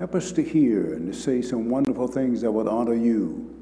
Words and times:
Help 0.00 0.14
us 0.14 0.32
to 0.32 0.42
hear 0.42 0.94
and 0.94 1.12
to 1.12 1.18
say 1.18 1.42
some 1.42 1.68
wonderful 1.68 2.08
things 2.08 2.40
that 2.40 2.50
will 2.50 2.70
honor 2.70 2.94
you 2.94 3.54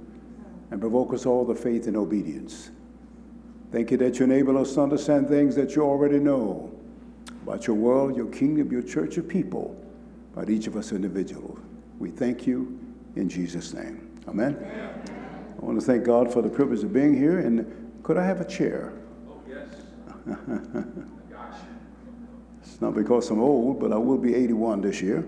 and 0.71 0.80
provoke 0.80 1.12
us 1.12 1.26
all 1.26 1.45
to 1.45 1.53
faith 1.53 1.88
and 1.88 1.96
obedience. 1.96 2.71
Thank 3.73 3.91
you 3.91 3.96
that 3.96 4.21
you 4.21 4.25
enable 4.25 4.57
us 4.57 4.75
to 4.75 4.82
understand 4.82 5.28
things 5.28 5.57
that 5.57 5.75
you 5.75 5.82
already 5.82 6.21
know 6.21 6.73
about 7.42 7.66
your 7.66 7.75
world, 7.75 8.16
your 8.16 8.29
kingdom, 8.29 8.71
your 8.71 8.82
church 8.82 9.16
your 9.16 9.25
people, 9.25 9.77
about 10.32 10.48
each 10.48 10.69
of 10.69 10.77
us 10.77 10.93
individuals. 10.93 11.59
We 11.98 12.11
thank 12.11 12.46
you 12.46 12.79
in 13.16 13.29
Jesus' 13.29 13.75
name. 13.75 14.09
Amen. 14.29 14.55
Amen. 14.55 15.57
I 15.61 15.64
want 15.64 15.80
to 15.80 15.84
thank 15.84 16.05
God 16.05 16.32
for 16.32 16.41
the 16.41 16.48
privilege 16.48 16.84
of 16.84 16.93
being 16.93 17.16
here. 17.16 17.41
And 17.41 17.98
could 18.05 18.16
I 18.16 18.25
have 18.25 18.41
a 18.41 18.45
chair? 18.45 18.93
Oh, 19.29 19.41
yes. 19.48 19.66
it's 22.62 22.80
not 22.80 22.95
because 22.95 23.29
I'm 23.29 23.41
old, 23.41 23.80
but 23.80 23.93
I 23.93 23.96
will 23.96 24.18
be 24.18 24.36
81 24.36 24.82
this 24.82 25.02
year. 25.02 25.27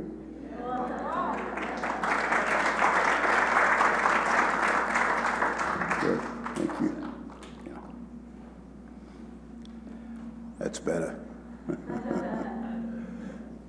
Thank 6.61 6.81
you. 6.82 7.13
Yeah. 7.67 7.79
That's 10.59 10.79
better. 10.79 11.19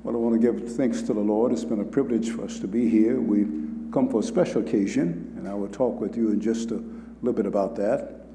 well, 0.03 0.15
I 0.15 0.19
give 0.41 0.75
thanks 0.75 1.01
to 1.03 1.13
the 1.13 1.19
Lord. 1.19 1.51
It's 1.51 1.63
been 1.63 1.81
a 1.81 1.85
privilege 1.85 2.31
for 2.31 2.43
us 2.43 2.59
to 2.59 2.67
be 2.67 2.89
here. 2.89 3.19
We've 3.21 3.89
come 3.93 4.09
for 4.09 4.21
a 4.21 4.23
special 4.23 4.61
occasion, 4.61 5.33
and 5.37 5.47
I 5.47 5.53
will 5.53 5.67
talk 5.67 5.99
with 5.99 6.17
you 6.17 6.31
in 6.31 6.41
just 6.41 6.71
a 6.71 6.83
little 7.21 7.33
bit 7.33 7.45
about 7.45 7.75
that. 7.75 8.25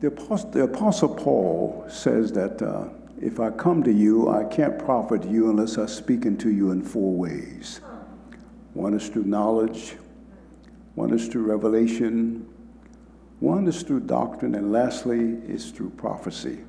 The 0.00 0.08
Apostle, 0.08 0.50
the 0.50 0.62
Apostle 0.64 1.08
Paul 1.08 1.84
says 1.88 2.32
that 2.32 2.62
uh, 2.62 2.88
if 3.20 3.40
I 3.40 3.50
come 3.50 3.82
to 3.82 3.92
you, 3.92 4.28
I 4.28 4.44
can't 4.44 4.78
profit 4.78 5.24
you 5.24 5.50
unless 5.50 5.78
I 5.78 5.86
speak 5.86 6.24
into 6.24 6.50
you 6.50 6.70
in 6.70 6.82
four 6.82 7.14
ways. 7.14 7.80
One 8.74 8.94
is 8.94 9.08
through 9.08 9.24
knowledge, 9.24 9.96
one 10.94 11.12
is 11.12 11.28
through 11.28 11.42
revelation, 11.44 12.48
one 13.40 13.66
is 13.66 13.82
through 13.82 14.00
doctrine, 14.00 14.54
and 14.54 14.72
lastly 14.72 15.38
is 15.46 15.70
through 15.70 15.90
prophecy. 15.90 16.60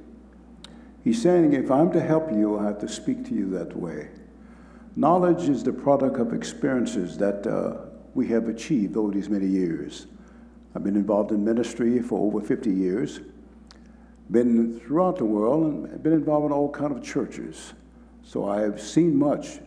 He's 1.03 1.21
saying, 1.21 1.53
if 1.53 1.69
I'm 1.69 1.91
to 1.91 1.99
help 1.99 2.31
you, 2.31 2.57
I 2.57 2.63
have 2.63 2.79
to 2.79 2.87
speak 2.87 3.25
to 3.25 3.35
you 3.35 3.49
that 3.51 3.75
way. 3.75 4.09
Knowledge 4.95 5.49
is 5.49 5.63
the 5.63 5.73
product 5.73 6.19
of 6.19 6.33
experiences 6.33 7.17
that 7.17 7.47
uh, 7.47 7.77
we 8.13 8.27
have 8.27 8.47
achieved 8.47 8.95
over 8.95 9.11
these 9.11 9.27
many 9.27 9.47
years. 9.47 10.05
I've 10.75 10.83
been 10.83 10.95
involved 10.95 11.31
in 11.31 11.43
ministry 11.43 11.99
for 11.99 12.19
over 12.19 12.45
50 12.45 12.69
years, 12.71 13.19
been 14.29 14.79
throughout 14.79 15.17
the 15.17 15.25
world, 15.25 15.65
and 15.65 16.03
been 16.03 16.13
involved 16.13 16.45
in 16.45 16.51
all 16.51 16.69
kinds 16.69 16.97
of 16.97 17.03
churches. 17.03 17.73
So 18.21 18.47
I 18.47 18.61
have 18.61 18.79
seen 18.79 19.15
much, 19.17 19.59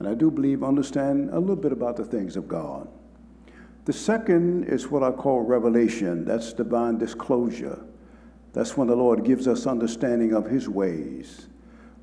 and 0.00 0.06
I 0.06 0.12
do 0.12 0.30
believe 0.30 0.62
understand 0.62 1.30
a 1.30 1.40
little 1.40 1.56
bit 1.56 1.72
about 1.72 1.96
the 1.96 2.04
things 2.04 2.36
of 2.36 2.46
God. 2.46 2.88
The 3.86 3.92
second 3.94 4.64
is 4.64 4.90
what 4.90 5.02
I 5.02 5.12
call 5.12 5.40
revelation. 5.40 6.26
That's 6.26 6.52
divine 6.52 6.98
disclosure. 6.98 7.82
That's 8.52 8.76
when 8.76 8.88
the 8.88 8.96
Lord 8.96 9.24
gives 9.24 9.48
us 9.48 9.66
understanding 9.66 10.34
of 10.34 10.44
His 10.44 10.68
ways 10.68 11.46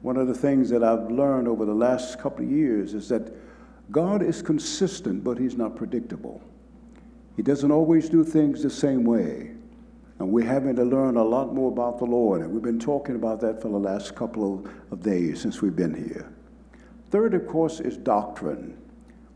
one 0.05 0.17
of 0.17 0.27
the 0.27 0.35
things 0.35 0.69
that 0.69 0.83
I've 0.83 1.09
learned 1.09 1.47
over 1.47 1.65
the 1.65 1.73
last 1.73 2.19
couple 2.19 2.45
of 2.45 2.51
years 2.51 2.93
is 2.93 3.09
that 3.09 3.33
God 3.91 4.21
is 4.21 4.39
consistent, 4.39 5.23
but 5.23 5.39
He's 5.39 5.57
not 5.57 5.75
predictable. 5.75 6.43
He 7.35 7.41
doesn't 7.41 7.71
always 7.71 8.07
do 8.07 8.23
things 8.23 8.61
the 8.61 8.69
same 8.69 9.03
way. 9.03 9.49
And 10.19 10.31
we're 10.31 10.45
having 10.45 10.75
to 10.75 10.83
learn 10.83 11.17
a 11.17 11.23
lot 11.23 11.55
more 11.55 11.71
about 11.71 11.97
the 11.97 12.05
Lord. 12.05 12.41
And 12.41 12.51
we've 12.51 12.61
been 12.61 12.79
talking 12.79 13.15
about 13.15 13.41
that 13.41 13.59
for 13.63 13.69
the 13.69 13.79
last 13.79 14.13
couple 14.13 14.67
of, 14.91 15.01
days 15.01 15.41
since 15.41 15.63
we've 15.63 15.75
been 15.75 15.95
here. 15.95 16.31
Third, 17.09 17.33
of 17.33 17.47
course, 17.47 17.79
is 17.79 17.97
doctrine. 17.97 18.77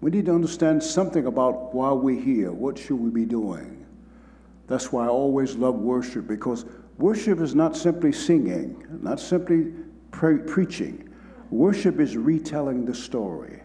We 0.01 0.11
need 0.11 0.27
to 0.27 0.35
understand 0.35 0.83
something 0.83 1.25
about 1.25 1.73
why 1.73 1.93
we're 1.93 2.21
here. 2.21 2.51
What 2.51 2.77
should 2.77 2.99
we 2.99 3.09
be 3.09 3.25
doing? 3.25 3.87
That's 4.67 4.91
why 4.91 5.05
I 5.05 5.09
always 5.09 5.55
love 5.55 5.79
worship 5.79 6.27
because 6.27 6.65
worship 6.99 7.39
is 7.39 7.55
not 7.55 7.75
simply 7.75 8.11
singing, 8.11 8.85
not 9.01 9.19
simply 9.19 9.73
pre- 10.11 10.37
preaching. 10.37 11.09
Worship 11.49 11.99
is 11.99 12.15
retelling 12.15 12.85
the 12.85 12.93
story. 12.93 13.61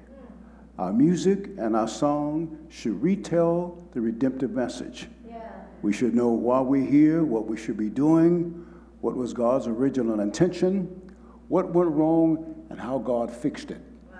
Our 0.78 0.92
music 0.92 1.50
and 1.58 1.76
our 1.76 1.86
song 1.86 2.58
should 2.68 3.00
retell 3.00 3.78
the 3.92 4.00
redemptive 4.00 4.50
message. 4.50 5.08
Yeah. 5.28 5.42
We 5.82 5.92
should 5.92 6.14
know 6.14 6.28
why 6.30 6.60
we're 6.60 6.84
here, 6.84 7.22
what 7.22 7.46
we 7.46 7.56
should 7.56 7.76
be 7.76 7.88
doing, 7.88 8.66
what 9.00 9.16
was 9.16 9.32
God's 9.32 9.68
original 9.68 10.20
intention, 10.20 11.12
what 11.48 11.70
went 11.70 11.90
wrong, 11.90 12.66
and 12.70 12.80
how 12.80 12.98
God 12.98 13.30
fixed 13.30 13.70
it. 13.70 13.80
Wow. 14.10 14.18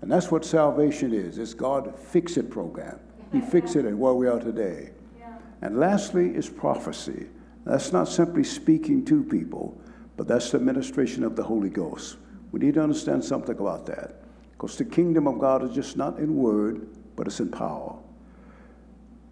And 0.00 0.10
that's 0.10 0.30
what 0.30 0.44
salvation 0.44 1.12
is. 1.12 1.38
It's 1.38 1.54
God 1.54 1.96
fix 1.96 2.36
it 2.36 2.50
program. 2.50 2.98
He 3.30 3.40
fixed 3.40 3.76
it 3.76 3.84
and 3.84 3.98
where 3.98 4.14
we 4.14 4.26
are 4.26 4.40
today. 4.40 4.90
Yeah. 5.18 5.34
And 5.60 5.78
lastly 5.78 6.34
is 6.34 6.48
prophecy. 6.48 7.26
That's 7.64 7.92
not 7.92 8.08
simply 8.08 8.42
speaking 8.42 9.04
to 9.04 9.22
people, 9.22 9.80
but 10.22 10.28
that's 10.28 10.52
the 10.52 10.56
administration 10.56 11.24
of 11.24 11.34
the 11.34 11.42
Holy 11.42 11.68
Ghost. 11.68 12.16
We 12.52 12.60
need 12.60 12.74
to 12.74 12.80
understand 12.80 13.24
something 13.24 13.58
about 13.58 13.86
that. 13.86 14.22
Because 14.52 14.78
the 14.78 14.84
kingdom 14.84 15.26
of 15.26 15.40
God 15.40 15.64
is 15.64 15.74
just 15.74 15.96
not 15.96 16.20
in 16.20 16.36
word, 16.36 16.86
but 17.16 17.26
it's 17.26 17.40
in 17.40 17.50
power. 17.50 17.98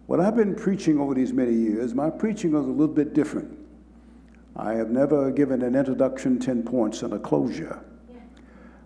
What 0.07 0.19
I've 0.19 0.35
been 0.35 0.53
preaching 0.53 0.99
over 0.99 1.13
these 1.13 1.31
many 1.31 1.53
years, 1.53 1.95
my 1.95 2.09
preaching 2.09 2.51
was 2.51 2.65
a 2.65 2.69
little 2.69 2.93
bit 2.93 3.13
different. 3.13 3.57
I 4.57 4.73
have 4.73 4.89
never 4.89 5.31
given 5.31 5.61
an 5.61 5.77
introduction, 5.77 6.39
10 6.39 6.63
points, 6.63 7.03
and 7.03 7.13
a 7.13 7.19
closure. 7.19 7.81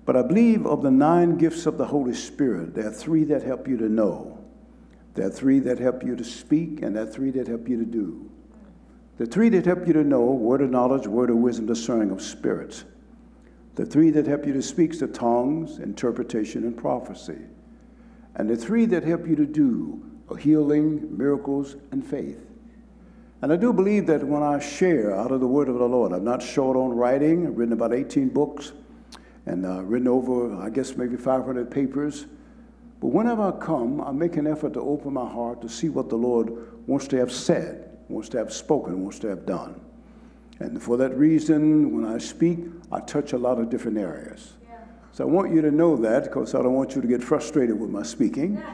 But 0.05 0.15
I 0.15 0.21
believe 0.21 0.67
of 0.67 0.83
the 0.83 0.91
nine 0.91 1.39
gifts 1.39 1.65
of 1.65 1.79
the 1.79 1.87
Holy 1.87 2.13
Spirit, 2.13 2.75
there 2.75 2.85
are 2.87 2.93
three 2.93 3.23
that 3.23 3.41
help 3.41 3.67
you 3.67 3.77
to 3.77 3.89
know, 3.89 4.45
there 5.15 5.25
are 5.25 5.31
three 5.31 5.57
that 5.61 5.79
help 5.79 6.03
you 6.03 6.15
to 6.15 6.23
speak, 6.23 6.83
and 6.83 6.95
there 6.95 7.01
are 7.01 7.11
three 7.11 7.31
that 7.31 7.47
help 7.47 7.67
you 7.67 7.79
to 7.79 7.85
do. 7.85 8.29
The 9.17 9.25
three 9.25 9.47
that 9.49 9.65
help 9.65 9.87
you 9.87 9.93
to 9.93 10.03
know 10.03 10.25
word 10.25 10.61
of 10.61 10.69
knowledge, 10.69 11.07
word 11.07 11.29
of 11.29 11.37
wisdom, 11.37 11.65
discerning 11.65 12.11
of 12.11 12.21
spirits. 12.21 12.83
The 13.75 13.85
three 13.85 14.09
that 14.11 14.27
help 14.27 14.45
you 14.45 14.53
to 14.53 14.61
speak 14.61 14.97
the 14.99 15.07
tongues, 15.07 15.79
interpretation, 15.79 16.63
and 16.63 16.77
prophecy. 16.77 17.39
And 18.35 18.49
the 18.49 18.57
three 18.57 18.85
that 18.87 19.03
help 19.03 19.25
you 19.27 19.35
to 19.37 19.45
do 19.45 20.03
are 20.29 20.35
healing, 20.35 21.17
miracles, 21.17 21.77
and 21.91 22.05
faith. 22.05 22.39
And 23.41 23.53
I 23.53 23.55
do 23.55 23.71
believe 23.71 24.07
that 24.07 24.23
when 24.23 24.43
I 24.43 24.59
share 24.59 25.15
out 25.15 25.31
of 25.31 25.39
the 25.39 25.47
word 25.47 25.69
of 25.69 25.77
the 25.77 25.87
Lord, 25.87 26.11
I'm 26.11 26.23
not 26.23 26.41
short 26.41 26.75
on 26.75 26.89
writing. 26.91 27.47
I've 27.47 27.57
written 27.57 27.73
about 27.73 27.93
18 27.93 28.29
books 28.29 28.73
and 29.45 29.65
uh, 29.65 29.83
written 29.83 30.07
over, 30.07 30.55
I 30.55 30.69
guess, 30.69 30.97
maybe 30.97 31.15
500 31.15 31.69
papers. 31.69 32.25
But 32.99 33.07
whenever 33.07 33.43
I 33.43 33.51
come, 33.51 34.01
I 34.01 34.11
make 34.11 34.35
an 34.35 34.47
effort 34.47 34.73
to 34.73 34.81
open 34.81 35.13
my 35.13 35.29
heart 35.29 35.61
to 35.61 35.69
see 35.69 35.89
what 35.89 36.09
the 36.09 36.15
Lord 36.17 36.87
wants 36.87 37.07
to 37.09 37.17
have 37.17 37.31
said 37.31 37.94
wants 38.09 38.29
to 38.29 38.37
have 38.37 38.53
spoken, 38.53 39.01
wants 39.01 39.19
to 39.19 39.27
have 39.27 39.45
done. 39.45 39.81
And 40.59 40.81
for 40.81 40.97
that 40.97 41.15
reason, 41.17 41.93
when 41.95 42.05
I 42.05 42.17
speak, 42.17 42.59
I 42.91 42.99
touch 43.01 43.33
a 43.33 43.37
lot 43.37 43.59
of 43.59 43.69
different 43.69 43.97
areas. 43.97 44.53
Yeah. 44.63 44.77
So 45.11 45.25
I 45.25 45.27
want 45.27 45.53
you 45.53 45.61
to 45.61 45.71
know 45.71 45.97
that 45.97 46.25
because 46.25 46.55
I 46.55 46.61
don't 46.61 46.73
want 46.73 46.95
you 46.95 47.01
to 47.01 47.07
get 47.07 47.23
frustrated 47.23 47.79
with 47.79 47.89
my 47.89 48.03
speaking. 48.03 48.61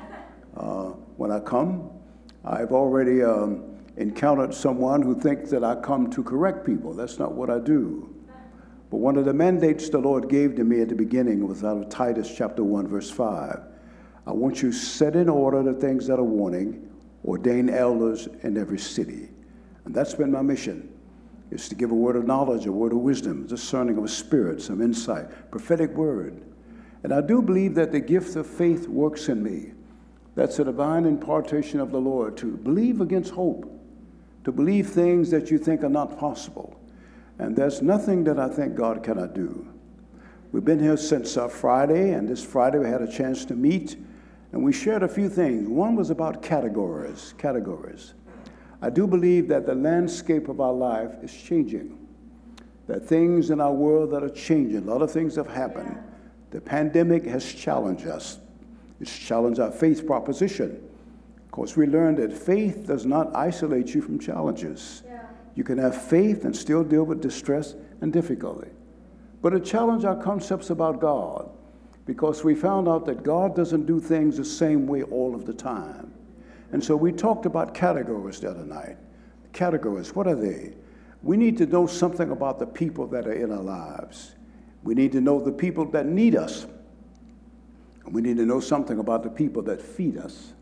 Uh, 0.58 0.90
when 1.16 1.32
I 1.32 1.40
come, 1.40 1.90
I've 2.44 2.74
already 2.74 3.24
um, 3.24 3.64
encountered 3.96 4.54
someone 4.54 5.02
who 5.02 5.18
thinks 5.18 5.50
that 5.52 5.64
I 5.64 5.76
come 5.76 6.10
to 6.12 6.22
correct 6.22 6.66
people. 6.66 6.94
That's 6.94 7.18
not 7.18 7.32
what 7.32 7.50
I 7.50 7.58
do. 7.58 8.14
But 8.90 8.98
one 8.98 9.16
of 9.16 9.24
the 9.24 9.34
mandates 9.34 9.90
the 9.90 10.00
Lord 10.00 10.28
gave 10.28 10.58
to 10.58 10.66
me 10.66 10.82
at 10.82 10.90
the 10.90 10.96
beginning 10.96 11.48
was 11.48 11.64
out 11.64 11.78
of 11.78 11.88
Titus 11.88 12.30
chapter 12.36 12.66
1, 12.66 12.90
verse 12.90 13.10
5. 13.10 13.62
I 14.28 14.32
want 14.34 14.62
you 14.62 14.72
to 14.72 14.78
set 14.78 15.16
in 15.16 15.30
order 15.30 15.64
the 15.64 15.74
things 15.74 16.06
that 16.08 16.20
are 16.20 16.24
warning 16.24 16.91
ordain 17.26 17.70
elders 17.70 18.28
in 18.44 18.58
every 18.58 18.80
city. 18.80 19.30
And 19.86 19.94
that's 19.94 20.14
been 20.14 20.32
my 20.32 20.42
mission, 20.42 20.92
is 21.50 21.68
to 21.70 21.76
give 21.76 21.92
a 21.92 21.96
word 21.96 22.16
of 22.16 22.26
knowledge, 22.26 22.66
a 22.66 22.72
word 22.72 22.92
of 22.92 23.00
wisdom, 23.00 23.48
discerning 23.48 23.98
of 23.98 24.04
a 24.04 24.08
spirit, 24.08 24.62
some 24.62 24.82
insight, 24.82 25.52
prophetic 25.52 25.92
word. 25.92 26.42
And 27.04 27.14
I 27.14 27.22
do 27.22 27.42
believe 27.42 27.76
that 27.76 27.92
the 27.92 28.00
gift 28.00 28.36
of 28.36 28.46
faith 28.46 28.88
works 28.88 29.28
in 29.28 29.42
me. 29.42 29.74
That's 30.36 30.60
a 30.60 30.64
divine 30.64 31.06
impartation 31.06 31.80
of 31.80 31.92
the 31.92 32.00
Lord 32.00 32.38
to 32.38 32.58
believe 32.58 33.02
against 33.02 33.32
hope, 33.32 33.70
to 34.44 34.52
believe 34.52 34.90
things 34.90 35.30
that 35.32 35.52
you 35.52 35.58
think 35.58 35.84
are 35.84 35.90
not 35.90 36.18
possible. 36.18 36.80
And 37.40 37.56
there's 37.56 37.82
nothing 37.82 38.24
that 38.26 38.40
I 38.40 38.48
think 38.48 38.76
God 38.76 39.04
cannot 39.04 39.34
do. 39.34 39.68
We've 40.52 40.64
been 40.64 40.80
here 40.80 40.98
since 40.98 41.38
uh, 41.38 41.48
Friday, 41.48 42.12
and 42.12 42.30
this 42.30 42.44
Friday 42.44 42.78
we 42.78 42.88
had 42.88 43.02
a 43.02 43.12
chance 43.12 43.46
to 43.46 43.56
meet 43.56 43.98
and 44.52 44.64
we 44.64 44.74
shared 44.74 45.04
a 45.04 45.08
few 45.08 45.30
things. 45.30 45.70
One 45.70 45.96
was 45.96 46.10
about 46.10 46.42
categories. 46.42 47.34
Categories. 47.38 48.14
I 48.82 48.90
do 48.90 49.08
believe 49.08 49.48
that 49.48 49.66
the 49.66 49.76
landscape 49.76 50.50
of 50.50 50.60
our 50.60 50.74
life 50.74 51.12
is 51.22 51.34
changing. 51.34 51.98
That 52.88 53.08
things 53.08 53.50
in 53.50 53.62
our 53.62 53.72
world 53.72 54.12
that 54.12 54.24
are 54.24 54.30
changing. 54.30 54.80
A 54.80 54.92
lot 54.92 55.02
of 55.02 55.12
things 55.12 55.36
have 55.36 55.48
happened. 55.48 55.98
The 56.50 56.60
pandemic 56.60 57.26
has 57.26 57.54
challenged 57.54 58.08
us. 58.08 58.40
It's 59.00 59.18
challenged 59.18 59.60
our 59.60 59.72
faith 59.72 60.06
proposition. 60.06 60.84
Of 61.46 61.52
course, 61.52 61.78
we 61.78 61.86
learned 61.86 62.18
that 62.18 62.34
faith 62.34 62.88
does 62.88 63.06
not 63.06 63.34
isolate 63.36 63.94
you 63.94 64.02
from 64.02 64.20
challenges. 64.20 65.04
Yeah. 65.06 65.22
You 65.56 65.64
can 65.64 65.78
have 65.78 66.00
faith 66.00 66.44
and 66.44 66.56
still 66.56 66.84
deal 66.84 67.04
with 67.04 67.22
distress 67.22 67.76
and 68.02 68.12
difficulty. 68.12 68.70
But 69.42 69.54
it 69.54 69.64
challenged 69.64 70.06
our 70.06 70.22
concepts 70.22 70.70
about 70.70 71.00
God. 71.00 71.50
Because 72.06 72.44
we 72.44 72.56
found 72.56 72.88
out 72.88 73.06
that 73.06 73.24
God 73.24 73.56
doesn't 73.56 73.86
do 73.86 74.00
things 74.00 74.38
the 74.38 74.46
same 74.46 74.88
way 74.88 75.04
all 75.04 75.36
of 75.36 75.46
the 75.46 75.54
time. 75.54 76.14
And 76.72 76.84
so 76.84 76.96
we 76.96 77.12
talked 77.12 77.46
about 77.46 77.74
categories 77.74 78.40
the 78.40 78.50
other 78.50 78.66
night. 78.66 78.98
Categories, 79.54 80.16
what 80.16 80.28
are 80.28 80.36
they? 80.36 80.74
We 81.24 81.38
need 81.38 81.58
to 81.58 81.66
know 81.66 81.86
something 81.86 82.32
about 82.32 82.60
the 82.60 82.66
people 82.66 83.08
that 83.08 83.28
are 83.28 83.34
in 83.34 83.52
our 83.52 83.62
lives. 83.62 84.36
We 84.84 84.96
need 84.96 85.12
to 85.12 85.22
know 85.22 85.40
the 85.40 85.52
people 85.52 85.86
that 85.92 86.08
need 86.08 86.36
us. 86.36 86.66
And 88.06 88.14
We 88.16 88.22
need 88.22 88.38
to 88.38 88.46
know 88.46 88.60
something 88.60 89.00
about 89.00 89.24
the 89.24 89.30
people 89.30 89.62
that 89.64 89.82
feed 89.82 90.18
us. 90.18 90.54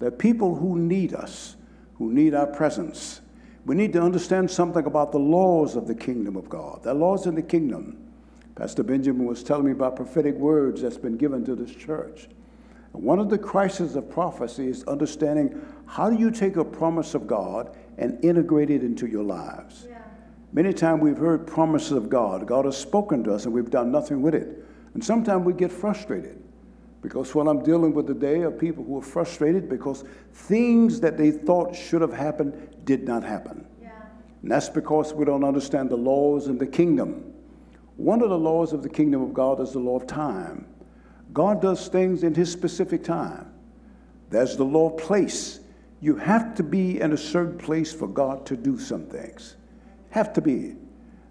Are 0.00 0.10
people 0.10 0.54
who 0.54 0.78
need 0.78 1.14
us, 1.14 1.56
who 1.94 2.12
need 2.12 2.34
our 2.34 2.46
presence. 2.46 3.20
We 3.64 3.76
need 3.76 3.92
to 3.92 4.02
understand 4.02 4.50
something 4.50 4.84
about 4.84 5.12
the 5.12 5.18
laws 5.18 5.76
of 5.76 5.86
the 5.86 5.94
kingdom 5.94 6.36
of 6.36 6.48
God. 6.48 6.86
Are 6.86 6.94
laws 6.94 7.26
in 7.26 7.36
the 7.36 7.42
kingdom. 7.42 8.11
Pastor 8.54 8.82
Benjamin 8.82 9.26
was 9.26 9.42
telling 9.42 9.66
me 9.66 9.72
about 9.72 9.96
prophetic 9.96 10.34
words 10.34 10.82
that's 10.82 10.98
been 10.98 11.16
given 11.16 11.44
to 11.44 11.54
this 11.54 11.74
church. 11.74 12.28
One 12.92 13.18
of 13.18 13.30
the 13.30 13.38
crises 13.38 13.96
of 13.96 14.10
prophecy 14.10 14.68
is 14.68 14.84
understanding 14.84 15.60
how 15.86 16.10
do 16.10 16.18
you 16.18 16.30
take 16.30 16.56
a 16.56 16.64
promise 16.64 17.14
of 17.14 17.26
God 17.26 17.74
and 17.96 18.22
integrate 18.22 18.68
it 18.70 18.82
into 18.82 19.06
your 19.06 19.24
lives. 19.24 19.86
Yeah. 19.88 20.02
Many 20.52 20.74
times 20.74 21.02
we've 21.02 21.16
heard 21.16 21.46
promises 21.46 21.92
of 21.92 22.10
God. 22.10 22.46
God 22.46 22.66
has 22.66 22.76
spoken 22.76 23.24
to 23.24 23.32
us 23.32 23.46
and 23.46 23.54
we've 23.54 23.70
done 23.70 23.90
nothing 23.90 24.20
with 24.20 24.34
it. 24.34 24.62
And 24.92 25.02
sometimes 25.02 25.46
we 25.46 25.54
get 25.54 25.72
frustrated 25.72 26.42
because 27.00 27.34
what 27.34 27.48
I'm 27.48 27.62
dealing 27.62 27.94
with 27.94 28.06
today 28.06 28.42
are 28.42 28.50
people 28.50 28.84
who 28.84 28.98
are 28.98 29.02
frustrated 29.02 29.70
because 29.70 30.04
things 30.34 31.00
that 31.00 31.16
they 31.16 31.30
thought 31.30 31.74
should 31.74 32.02
have 32.02 32.12
happened 32.12 32.76
did 32.84 33.04
not 33.04 33.24
happen. 33.24 33.66
Yeah. 33.80 33.90
And 34.42 34.50
that's 34.50 34.68
because 34.68 35.14
we 35.14 35.24
don't 35.24 35.44
understand 35.44 35.88
the 35.88 35.96
laws 35.96 36.48
in 36.48 36.58
the 36.58 36.66
kingdom. 36.66 37.31
One 38.02 38.20
of 38.20 38.30
the 38.30 38.38
laws 38.38 38.72
of 38.72 38.82
the 38.82 38.88
kingdom 38.88 39.22
of 39.22 39.32
God 39.32 39.60
is 39.60 39.70
the 39.70 39.78
law 39.78 39.94
of 39.94 40.08
time. 40.08 40.66
God 41.32 41.62
does 41.62 41.86
things 41.86 42.24
in 42.24 42.34
His 42.34 42.50
specific 42.50 43.04
time. 43.04 43.52
There's 44.28 44.56
the 44.56 44.64
law 44.64 44.90
of 44.90 44.98
place. 44.98 45.60
You 46.00 46.16
have 46.16 46.56
to 46.56 46.64
be 46.64 47.00
in 47.00 47.12
a 47.12 47.16
certain 47.16 47.58
place 47.58 47.92
for 47.92 48.08
God 48.08 48.44
to 48.46 48.56
do 48.56 48.76
some 48.76 49.06
things. 49.06 49.54
Have 50.10 50.32
to 50.32 50.40
be. 50.40 50.74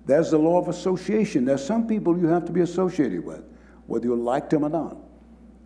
There's 0.05 0.31
the 0.31 0.37
law 0.37 0.59
of 0.59 0.69
association. 0.69 1.43
There's 1.43 1.63
some 1.63 1.87
people 1.87 2.17
you 2.17 2.27
have 2.27 2.45
to 2.45 2.53
be 2.53 2.61
associated 2.61 3.25
with, 3.25 3.43
whether 3.87 4.05
you 4.05 4.15
like 4.15 4.49
them 4.49 4.63
or 4.63 4.69
not. 4.69 4.95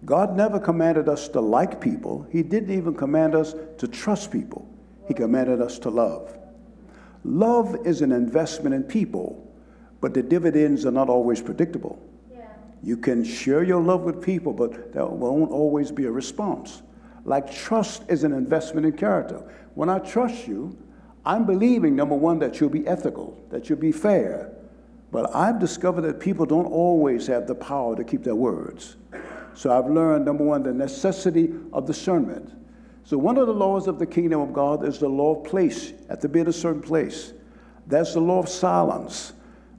God 0.05 0.35
never 0.35 0.59
commanded 0.59 1.07
us 1.07 1.27
to 1.29 1.39
like 1.39 1.79
people. 1.79 2.25
He 2.31 2.41
didn't 2.41 2.75
even 2.75 2.95
command 2.95 3.35
us 3.35 3.53
to 3.77 3.87
trust 3.87 4.31
people. 4.31 4.67
He 5.07 5.13
commanded 5.13 5.61
us 5.61 5.77
to 5.79 5.91
love. 5.91 6.35
Love 7.23 7.85
is 7.85 8.01
an 8.01 8.11
investment 8.11 8.73
in 8.73 8.81
people, 8.81 9.44
but 10.01 10.13
the 10.13 10.23
dividends 10.23 10.85
are 10.85 10.91
not 10.91 11.09
always 11.09 11.41
predictable. 11.41 11.99
You 12.83 12.97
can 12.97 13.23
share 13.23 13.63
your 13.63 13.81
love 13.81 14.01
with 14.01 14.21
people, 14.21 14.53
but 14.53 14.93
there 14.93 15.05
won't 15.05 15.51
always 15.51 15.91
be 15.91 16.05
a 16.05 16.11
response. 16.11 16.83
Like 17.23 17.51
trust 17.51 18.03
is 18.09 18.23
an 18.23 18.31
investment 18.31 18.85
in 18.85 18.93
character. 18.93 19.41
When 19.73 19.89
I 19.89 19.97
trust 19.97 20.47
you, 20.47 20.77
I'm 21.25 21.45
believing, 21.45 21.95
number 21.95 22.13
one, 22.13 22.37
that 22.39 22.59
you'll 22.59 22.69
be 22.69 22.85
ethical, 22.85 23.43
that 23.49 23.67
you'll 23.67 23.79
be 23.79 23.91
fair. 23.91 24.51
But 25.11 25.35
I've 25.35 25.59
discovered 25.59 26.01
that 26.01 26.19
people 26.19 26.45
don't 26.45 26.67
always 26.67 27.25
have 27.25 27.47
the 27.47 27.55
power 27.55 27.95
to 27.95 28.03
keep 28.03 28.23
their 28.23 28.35
words. 28.35 28.97
So 29.55 29.71
I've 29.71 29.89
learned, 29.89 30.25
number 30.25 30.43
one, 30.43 30.61
the 30.61 30.73
necessity 30.73 31.51
of 31.73 31.87
discernment. 31.87 32.51
So 33.03 33.17
one 33.17 33.37
of 33.37 33.47
the 33.47 33.53
laws 33.53 33.87
of 33.87 33.97
the 33.97 34.05
kingdom 34.05 34.41
of 34.41 34.53
God 34.53 34.85
is 34.85 34.99
the 34.99 35.09
law 35.09 35.37
of 35.37 35.43
place, 35.45 35.93
at 36.09 36.21
to 36.21 36.29
be 36.29 36.41
in 36.41 36.47
a 36.47 36.53
certain 36.53 36.81
place. 36.81 37.33
That's 37.87 38.13
the 38.13 38.19
law 38.19 38.39
of 38.39 38.49
silence. 38.49 39.33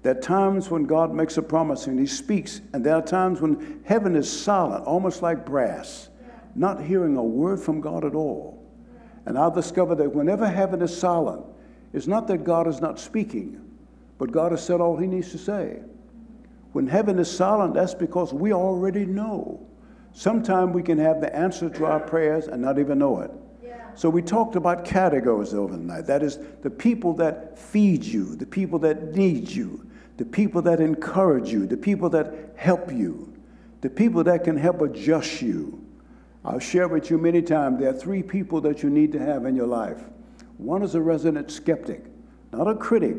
There 0.07 0.17
are 0.17 0.21
times 0.21 0.71
when 0.71 0.85
God 0.85 1.13
makes 1.13 1.37
a 1.37 1.43
promise 1.43 1.89
and 1.89 1.99
He 1.99 2.07
speaks, 2.07 2.61
and 2.73 2.87
there 2.87 2.95
are 2.95 3.03
times 3.03 3.41
when 3.41 3.81
heaven 3.85 4.15
is 4.15 4.31
silent, 4.31 4.85
almost 4.85 5.21
like 5.21 5.45
brass, 5.45 6.11
not 6.55 6.81
hearing 6.81 7.17
a 7.17 7.25
word 7.25 7.59
from 7.59 7.81
God 7.81 8.05
at 8.05 8.15
all. 8.15 8.65
And 9.25 9.37
I've 9.37 9.57
discovered 9.57 9.97
that 9.97 10.15
whenever 10.15 10.49
heaven 10.49 10.81
is 10.81 10.97
silent, 10.97 11.45
it's 11.93 12.07
not 12.07 12.29
that 12.29 12.45
God 12.45 12.69
is 12.69 12.81
not 12.81 13.01
speaking, 13.01 13.61
but 14.17 14.31
God 14.31 14.53
has 14.53 14.65
said 14.65 14.81
all 14.81 14.97
He 14.97 15.09
needs 15.09 15.33
to 15.33 15.39
say. 15.39 15.81
When 16.71 16.87
heaven 16.87 17.19
is 17.19 17.29
silent, 17.29 17.75
that's 17.75 17.95
because 17.95 18.33
we 18.33 18.53
already 18.53 19.07
know. 19.07 19.67
Sometimes 20.13 20.73
we 20.73 20.85
can 20.85 20.99
have 20.99 21.21
the 21.21 21.35
answer 21.35 21.69
to 21.69 21.85
our 21.85 21.99
prayers 21.99 22.47
and 22.47 22.63
not 22.63 22.79
even 22.79 23.01
know 23.01 23.23
it. 23.23 23.33
So 23.97 24.09
we 24.09 24.23
talked 24.23 24.55
about 24.55 24.85
categories 24.85 25.53
overnight. 25.53 26.07
That 26.07 26.23
is 26.23 26.39
the 26.63 26.71
people 26.71 27.15
that 27.15 27.59
feed 27.59 28.05
you, 28.05 28.37
the 28.37 28.47
people 28.47 28.79
that 28.81 29.17
need 29.17 29.49
you, 29.49 29.83
the 30.17 30.25
people 30.25 30.63
that 30.63 30.81
encourage 30.81 31.51
you, 31.51 31.67
the 31.67 31.77
people 31.77 32.09
that 32.11 32.55
help 32.57 32.93
you, 32.93 33.33
the 33.81 33.91
people 33.91 34.25
that 34.25 34.45
can 34.45 34.57
help 34.57 34.81
adjust 34.81 35.43
you. 35.43 35.85
I'll 36.45 36.59
share 36.59 36.89
with 36.89 37.11
you 37.11 37.19
many 37.19 37.43
times 37.43 37.81
there 37.81 37.91
are 37.91 37.93
three 37.93 38.23
people 38.23 38.61
that 38.63 38.83
you 38.83 38.91
need 38.91 39.13
to 39.13 39.19
have 39.19 39.45
in 39.47 39.57
your 39.57 39.67
life. 39.67 40.03
One 40.59 40.83
is 40.83 40.95
a 40.95 41.01
resident 41.01 41.51
skeptic, 41.51 42.05
not 42.53 42.69
a 42.69 42.75
critic, 42.75 43.17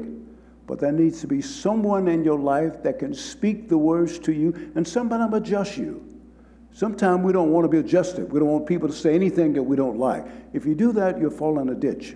but 0.66 0.80
there 0.80 0.92
needs 0.92 1.22
to 1.22 1.28
be 1.28 1.42
someone 1.42 2.08
in 2.08 2.24
your 2.24 2.40
life 2.40 2.82
that 2.84 3.00
can 3.00 3.14
speak 3.14 3.70
the 3.70 3.78
words 3.78 4.18
to 4.20 4.34
you 4.34 4.72
and 4.76 4.88
somebody 4.88 5.36
adjust 5.36 5.78
you. 5.78 6.04
Sometimes 6.74 7.24
we 7.24 7.34
don't 7.34 7.52
want 7.52 7.64
to 7.66 7.70
be 7.70 7.80
adjusted. 7.80 8.32
We 8.32 8.40
don't 8.40 8.50
want 8.50 8.68
people 8.68 8.88
to 8.88 8.94
say 8.94 9.16
anything 9.16 9.54
that 9.54 9.64
we 9.64 9.76
don't 9.76 9.98
like. 9.98 10.26
If 10.54 10.66
you 10.66 10.76
do 10.76 10.92
that, 10.94 11.20
you'll 11.20 11.32
fall 11.32 11.60
in 11.60 11.70
a 11.70 11.76
ditch. 11.76 12.16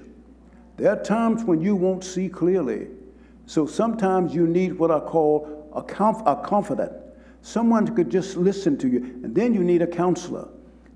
There 0.78 0.92
are 0.92 1.02
times 1.02 1.44
when 1.44 1.62
you 1.62 1.76
won't 1.76 2.04
see 2.04 2.30
clearly. 2.30 2.88
So 3.52 3.66
sometimes 3.66 4.34
you 4.34 4.48
need 4.48 4.80
what 4.80 4.92
I 4.92 5.02
call 5.02 5.70
a, 5.76 5.84
conf- 5.84 6.24
a 6.26 6.38
confidant, 6.38 6.94
someone 7.42 7.86
who 7.86 7.94
could 7.94 8.10
just 8.10 8.38
listen 8.38 8.78
to 8.78 8.88
you. 8.88 9.00
And 9.26 9.36
then 9.36 9.54
you 9.54 9.62
need 9.62 9.82
a 9.82 9.88
counselor, 9.88 10.48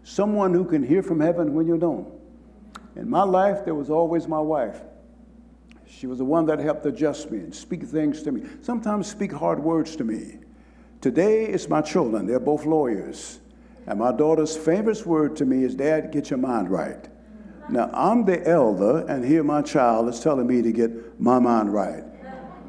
someone 0.03 0.53
who 0.53 0.63
can 0.63 0.81
hear 0.81 1.03
from 1.03 1.19
heaven 1.19 1.53
when 1.53 1.67
you 1.67 1.77
don't. 1.77 2.07
In 2.95 3.09
my 3.09 3.23
life, 3.23 3.65
there 3.65 3.75
was 3.75 3.89
always 3.89 4.29
my 4.29 4.39
wife. 4.39 4.79
She 5.85 6.07
was 6.07 6.19
the 6.19 6.23
one 6.23 6.45
that 6.45 6.59
helped 6.59 6.85
adjust 6.85 7.29
me 7.29 7.39
and 7.39 7.53
speak 7.53 7.83
things 7.83 8.23
to 8.23 8.31
me, 8.31 8.47
sometimes 8.61 9.07
speak 9.07 9.33
hard 9.33 9.59
words 9.59 9.97
to 9.97 10.05
me. 10.05 10.37
Today, 11.01 11.47
it's 11.47 11.67
my 11.67 11.81
children. 11.81 12.25
They're 12.25 12.39
both 12.39 12.65
lawyers. 12.65 13.41
And 13.85 13.99
my 13.99 14.13
daughter's 14.13 14.55
favorite 14.55 15.05
word 15.05 15.35
to 15.35 15.45
me 15.45 15.65
is, 15.65 15.75
Dad, 15.75 16.09
get 16.13 16.29
your 16.29 16.39
mind 16.39 16.69
right. 16.69 17.05
Now, 17.67 17.89
I'm 17.91 18.23
the 18.23 18.47
elder, 18.47 19.05
and 19.09 19.25
here 19.25 19.43
my 19.43 19.61
child 19.61 20.07
is 20.07 20.21
telling 20.21 20.47
me 20.47 20.61
to 20.61 20.71
get 20.71 21.19
my 21.19 21.37
mind 21.37 21.73
right. 21.73 22.05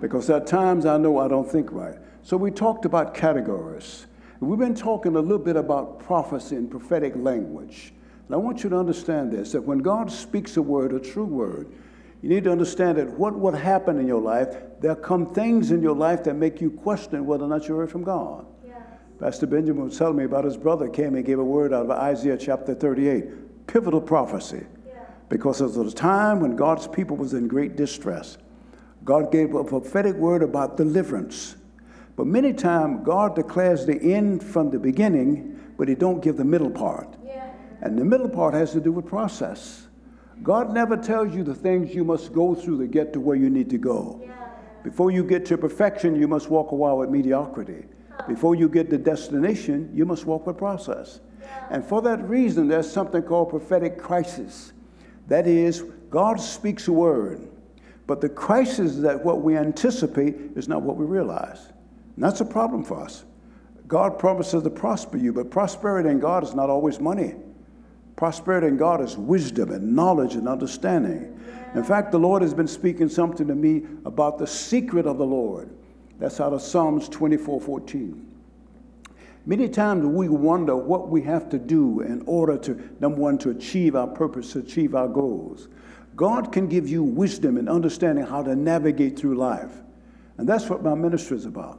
Because 0.00 0.28
at 0.30 0.46
times 0.46 0.86
I 0.86 0.96
know 0.98 1.18
I 1.18 1.28
don't 1.28 1.50
think 1.50 1.72
right. 1.72 1.96
So 2.22 2.36
we 2.36 2.50
talked 2.50 2.84
about 2.84 3.14
categories. 3.14 4.06
We've 4.40 4.58
been 4.58 4.74
talking 4.74 5.16
a 5.16 5.20
little 5.20 5.38
bit 5.38 5.56
about 5.56 6.00
prophecy 6.00 6.56
and 6.56 6.70
prophetic 6.70 7.14
language. 7.16 7.94
And 8.26 8.34
I 8.34 8.38
want 8.38 8.64
you 8.64 8.70
to 8.70 8.76
understand 8.76 9.32
this 9.32 9.52
that 9.52 9.62
when 9.62 9.78
God 9.78 10.10
speaks 10.10 10.56
a 10.56 10.62
word, 10.62 10.92
a 10.92 11.00
true 11.00 11.24
word, 11.24 11.72
you 12.22 12.28
need 12.28 12.44
to 12.44 12.52
understand 12.52 12.98
that 12.98 13.08
what 13.10 13.34
would 13.34 13.54
happen 13.54 13.98
in 13.98 14.06
your 14.06 14.20
life, 14.20 14.56
there 14.80 14.96
come 14.96 15.26
things 15.32 15.70
in 15.70 15.82
your 15.82 15.94
life 15.94 16.24
that 16.24 16.34
make 16.34 16.60
you 16.60 16.70
question 16.70 17.24
whether 17.24 17.44
or 17.44 17.48
not 17.48 17.68
you 17.68 17.76
heard 17.76 17.90
from 17.90 18.04
God. 18.04 18.46
Pastor 19.18 19.46
Benjamin 19.46 19.84
was 19.84 19.96
telling 19.96 20.16
me 20.16 20.24
about 20.24 20.44
his 20.44 20.58
brother 20.58 20.88
came 20.88 21.14
and 21.14 21.24
gave 21.24 21.38
a 21.38 21.44
word 21.44 21.72
out 21.72 21.84
of 21.86 21.90
Isaiah 21.90 22.36
chapter 22.36 22.74
38, 22.74 23.66
pivotal 23.66 24.00
prophecy. 24.00 24.66
Yeah. 24.86 24.92
Because 25.30 25.62
it 25.62 25.64
was 25.64 25.92
a 25.92 25.96
time 25.96 26.40
when 26.40 26.54
God's 26.54 26.86
people 26.86 27.16
was 27.16 27.32
in 27.32 27.48
great 27.48 27.76
distress. 27.76 28.36
God 29.06 29.30
gave 29.30 29.54
a 29.54 29.62
prophetic 29.62 30.16
word 30.16 30.42
about 30.42 30.76
deliverance. 30.76 31.56
But 32.16 32.26
many 32.26 32.52
times 32.52 33.00
God 33.04 33.36
declares 33.36 33.86
the 33.86 33.96
end 34.02 34.42
from 34.42 34.70
the 34.70 34.80
beginning, 34.80 35.60
but 35.78 35.86
he 35.86 35.94
don't 35.94 36.20
give 36.20 36.36
the 36.36 36.44
middle 36.44 36.70
part. 36.70 37.16
Yeah. 37.24 37.52
And 37.82 37.96
the 37.96 38.04
middle 38.04 38.28
part 38.28 38.52
has 38.54 38.72
to 38.72 38.80
do 38.80 38.90
with 38.90 39.06
process. 39.06 39.86
God 40.42 40.74
never 40.74 40.96
tells 40.96 41.34
you 41.34 41.44
the 41.44 41.54
things 41.54 41.94
you 41.94 42.04
must 42.04 42.32
go 42.32 42.54
through 42.54 42.78
to 42.80 42.88
get 42.88 43.12
to 43.12 43.20
where 43.20 43.36
you 43.36 43.48
need 43.48 43.70
to 43.70 43.78
go. 43.78 44.20
Yeah. 44.22 44.48
Before 44.82 45.12
you 45.12 45.22
get 45.22 45.46
to 45.46 45.56
perfection, 45.56 46.16
you 46.16 46.26
must 46.26 46.50
walk 46.50 46.72
a 46.72 46.74
while 46.74 46.98
with 46.98 47.08
mediocrity. 47.08 47.84
Before 48.26 48.56
you 48.56 48.68
get 48.68 48.90
the 48.90 48.98
destination, 48.98 49.90
you 49.94 50.04
must 50.04 50.26
walk 50.26 50.46
the 50.46 50.52
process. 50.52 51.20
And 51.70 51.84
for 51.84 52.02
that 52.02 52.28
reason, 52.28 52.66
there's 52.66 52.90
something 52.90 53.22
called 53.22 53.50
prophetic 53.50 53.98
crisis. 53.98 54.72
That 55.28 55.46
is, 55.46 55.84
God 56.10 56.40
speaks 56.40 56.88
a 56.88 56.92
word, 56.92 57.48
but 58.06 58.20
the 58.20 58.28
crisis 58.28 58.96
that 58.96 59.24
what 59.24 59.42
we 59.42 59.56
anticipate 59.56 60.36
is 60.54 60.68
not 60.68 60.82
what 60.82 60.96
we 60.96 61.04
realize. 61.04 61.72
And 62.14 62.24
that's 62.24 62.40
a 62.40 62.44
problem 62.44 62.84
for 62.84 63.02
us. 63.02 63.24
God 63.88 64.18
promises 64.18 64.62
to 64.62 64.70
prosper 64.70 65.16
you, 65.16 65.32
but 65.32 65.50
prosperity 65.50 66.08
in 66.08 66.18
God 66.18 66.42
is 66.44 66.54
not 66.54 66.70
always 66.70 67.00
money. 67.00 67.34
Prosperity 68.16 68.68
in 68.68 68.76
God 68.76 69.00
is 69.00 69.16
wisdom 69.16 69.70
and 69.70 69.94
knowledge 69.94 70.34
and 70.34 70.48
understanding. 70.48 71.38
In 71.74 71.84
fact, 71.84 72.10
the 72.10 72.18
Lord 72.18 72.42
has 72.42 72.54
been 72.54 72.66
speaking 72.66 73.08
something 73.08 73.46
to 73.46 73.54
me 73.54 73.82
about 74.04 74.38
the 74.38 74.46
secret 74.46 75.06
of 75.06 75.18
the 75.18 75.26
Lord. 75.26 75.70
That's 76.18 76.40
out 76.40 76.52
of 76.52 76.62
Psalms 76.62 77.08
24 77.08 77.60
14. 77.60 78.34
Many 79.44 79.68
times 79.68 80.04
we 80.06 80.28
wonder 80.28 80.74
what 80.74 81.08
we 81.08 81.22
have 81.22 81.48
to 81.50 81.58
do 81.58 82.00
in 82.00 82.22
order 82.26 82.58
to, 82.58 82.90
number 82.98 83.20
one, 83.20 83.38
to 83.38 83.50
achieve 83.50 83.94
our 83.94 84.08
purpose, 84.08 84.52
to 84.54 84.60
achieve 84.60 84.94
our 84.94 85.06
goals. 85.06 85.68
God 86.16 86.50
can 86.50 86.66
give 86.66 86.88
you 86.88 87.02
wisdom 87.02 87.58
and 87.58 87.68
understanding 87.68 88.24
how 88.24 88.42
to 88.42 88.56
navigate 88.56 89.18
through 89.18 89.36
life. 89.36 89.72
And 90.38 90.48
that's 90.48 90.68
what 90.68 90.82
my 90.82 90.94
ministry 90.94 91.36
is 91.36 91.44
about. 91.44 91.78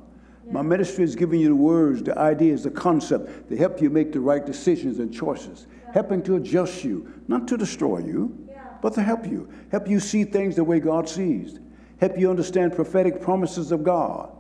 My 0.50 0.62
ministry 0.62 1.04
is 1.04 1.16
giving 1.16 1.42
you 1.42 1.50
the 1.50 1.56
words, 1.56 2.04
the 2.04 2.18
ideas, 2.18 2.64
the 2.64 2.72
concept 2.72 3.50
to 3.50 3.58
help 3.58 3.82
you 3.82 3.90
make 3.90 4.14
the 4.14 4.20
right 4.20 4.46
decisions 4.46 5.00
and 5.00 5.14
choices, 5.14 5.68
helping 5.94 6.24
to 6.24 6.36
adjust 6.36 6.84
you, 6.84 7.12
not 7.28 7.48
to 7.50 7.58
destroy 7.58 7.98
you, 7.98 8.48
but 8.82 8.94
to 8.94 9.02
help 9.02 9.26
you, 9.26 9.50
help 9.72 9.90
you 9.90 10.00
see 10.00 10.24
things 10.24 10.56
the 10.56 10.64
way 10.64 10.80
God 10.80 11.10
sees, 11.10 11.60
help 12.00 12.18
you 12.18 12.30
understand 12.30 12.76
prophetic 12.76 13.22
promises 13.22 13.72
of 13.72 13.84
God, 13.84 14.32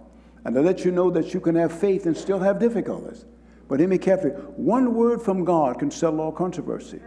and 0.45 0.55
to 0.55 0.61
let 0.61 0.85
you 0.85 0.91
know 0.91 1.09
that 1.09 1.33
you 1.33 1.41
can 1.41 1.55
have 1.55 1.77
faith 1.77 2.05
and 2.05 2.15
still 2.15 2.39
have 2.39 2.59
difficulties. 2.59 3.25
But 3.67 3.79
hear 3.79 3.89
me 3.89 3.97
carefully. 3.97 4.31
One 4.31 4.93
word 4.93 5.21
from 5.21 5.43
God 5.43 5.79
can 5.79 5.91
settle 5.91 6.21
all 6.21 6.31
controversy. 6.31 7.01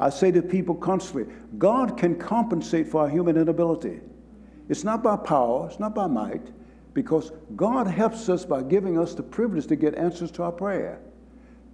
I 0.00 0.10
say 0.10 0.30
to 0.30 0.42
people 0.42 0.74
constantly 0.74 1.32
God 1.58 1.96
can 1.96 2.16
compensate 2.16 2.88
for 2.88 3.02
our 3.02 3.08
human 3.08 3.36
inability. 3.36 4.00
It's 4.68 4.84
not 4.84 5.02
by 5.02 5.16
power, 5.16 5.68
it's 5.68 5.80
not 5.80 5.94
by 5.94 6.06
might, 6.06 6.52
because 6.94 7.32
God 7.56 7.86
helps 7.86 8.28
us 8.28 8.44
by 8.44 8.62
giving 8.62 8.98
us 8.98 9.14
the 9.14 9.22
privilege 9.22 9.66
to 9.68 9.76
get 9.76 9.94
answers 9.94 10.30
to 10.32 10.42
our 10.42 10.52
prayer. 10.52 11.00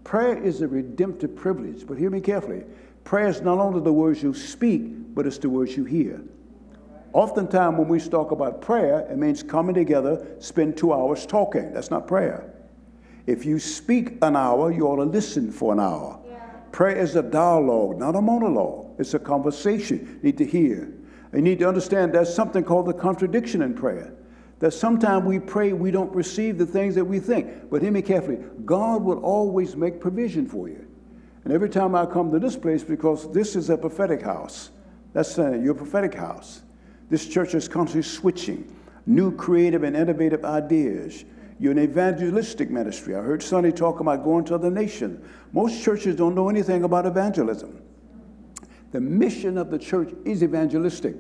Prayer 0.05 0.37
is 0.37 0.61
a 0.61 0.69
redemptive 0.69 1.35
privilege, 1.35 1.87
but 1.87 1.99
hear 1.99 2.11
me 2.11 2.21
carefully. 2.21 2.63
Prayer 3.05 3.29
is 3.29 3.41
not 3.41 3.59
only 3.59 3.81
the 3.81 3.93
words 3.93 4.23
you 4.23 4.33
speak, 4.35 5.15
but 5.15 5.27
it's 5.27 5.39
the 5.39 5.49
words 5.49 5.77
you 5.77 5.85
hear. 5.85 6.23
Oftentimes, 7.13 7.79
when 7.79 7.89
we 7.89 8.01
talk 8.01 8.33
about 8.33 8.61
prayer, 8.61 9.07
it 9.11 9.17
means 9.17 9.43
coming 9.43 9.75
together, 9.75 10.27
spend 10.41 10.77
two 10.77 10.93
hours 10.93 11.27
talking. 11.27 11.73
That's 11.73 11.91
not 11.91 12.07
prayer. 12.07 12.53
If 13.27 13.45
you 13.45 13.59
speak 13.59 14.19
an 14.21 14.37
hour, 14.37 14.73
you 14.73 14.87
ought 14.87 14.97
to 14.97 15.05
listen 15.05 15.51
for 15.51 15.73
an 15.73 15.81
hour. 15.81 16.19
Prayer 16.75 16.97
is 16.97 17.15
a 17.15 17.23
dialogue, 17.23 18.01
not 18.01 18.17
a 18.17 18.21
monologue. 18.21 18.97
It's 18.99 19.15
a 19.15 19.19
conversation. 19.21 20.19
You 20.21 20.25
need 20.25 20.39
to 20.39 20.45
hear. 20.45 20.93
You 21.33 21.41
need 21.41 21.61
to 21.61 21.69
understand 21.69 22.13
there's 22.13 22.35
something 22.35 22.65
called 22.65 22.87
the 22.87 22.93
contradiction 22.93 23.63
in 23.63 23.75
prayer. 23.75 24.13
That 24.59 24.73
sometimes 24.73 25.25
we 25.25 25.39
pray, 25.39 25.73
we 25.73 25.93
don't 25.93 26.13
receive 26.13 26.59
the 26.59 26.67
things 26.67 26.97
that 26.97 27.05
we 27.05 27.21
think. 27.21 27.71
But 27.71 27.81
hear 27.81 27.93
me 27.93 28.03
carefully 28.03 28.39
God 28.65 29.05
will 29.05 29.21
always 29.21 29.77
make 29.77 30.01
provision 30.01 30.49
for 30.49 30.69
you. 30.69 30.85
And 31.45 31.53
every 31.53 31.69
time 31.69 31.95
I 31.95 32.07
come 32.07 32.33
to 32.33 32.41
this 32.41 32.57
place, 32.57 32.83
because 32.83 33.33
this 33.33 33.55
is 33.55 33.71
a 33.71 33.79
prophetic 33.79 34.23
house, 34.23 34.73
that's 35.13 35.39
uh, 35.39 35.53
your 35.53 35.75
prophetic 35.75 36.15
house. 36.15 36.63
This 37.09 37.29
church 37.29 37.55
is 37.55 37.69
constantly 37.69 38.03
switching 38.03 38.77
new 39.07 39.31
creative 39.37 39.85
and 39.85 39.95
innovative 39.95 40.45
ideas. 40.45 41.25
You're 41.59 41.73
an 41.73 41.79
evangelistic 41.79 42.71
ministry. 42.71 43.15
I 43.15 43.21
heard 43.21 43.43
Sonny 43.43 43.73
talk 43.73 44.01
about 44.01 44.25
going 44.25 44.45
to 44.47 44.55
other 44.55 44.71
nations. 44.71 45.25
Most 45.53 45.83
churches 45.83 46.17
don't 46.17 46.35
know 46.35 46.49
anything 46.49 46.85
about 46.85 47.07
evangelism. 47.07 47.81
The 48.91 49.01
mission 49.01 49.59
of 49.59 49.71
the 49.71 49.79
church 49.79 50.13
is 50.25 50.43
evangelistic. 50.43 51.17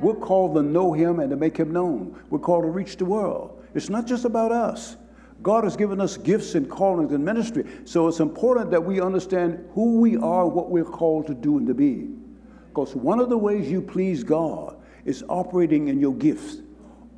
We're 0.00 0.14
called 0.14 0.54
to 0.54 0.62
know 0.62 0.92
him 0.92 1.20
and 1.20 1.30
to 1.30 1.36
make 1.36 1.56
him 1.56 1.72
known. 1.72 2.20
We're 2.30 2.38
called 2.38 2.64
to 2.64 2.70
reach 2.70 2.96
the 2.96 3.04
world. 3.04 3.64
It's 3.74 3.88
not 3.88 4.06
just 4.06 4.24
about 4.24 4.52
us. 4.52 4.96
God 5.42 5.64
has 5.64 5.76
given 5.76 6.00
us 6.00 6.16
gifts 6.16 6.54
and 6.54 6.68
callings 6.70 7.12
and 7.12 7.24
ministry. 7.24 7.64
So 7.84 8.06
it's 8.08 8.20
important 8.20 8.70
that 8.70 8.84
we 8.84 9.00
understand 9.00 9.68
who 9.74 9.98
we 9.98 10.16
are, 10.16 10.46
what 10.46 10.70
we're 10.70 10.84
called 10.84 11.26
to 11.28 11.34
do 11.34 11.58
and 11.58 11.66
to 11.66 11.74
be. 11.74 12.10
Because 12.68 12.94
one 12.94 13.18
of 13.18 13.28
the 13.28 13.38
ways 13.38 13.70
you 13.70 13.82
please 13.82 14.24
God 14.24 14.76
is 15.04 15.24
operating 15.28 15.88
in 15.88 16.00
your 16.00 16.14
gifts. 16.14 16.58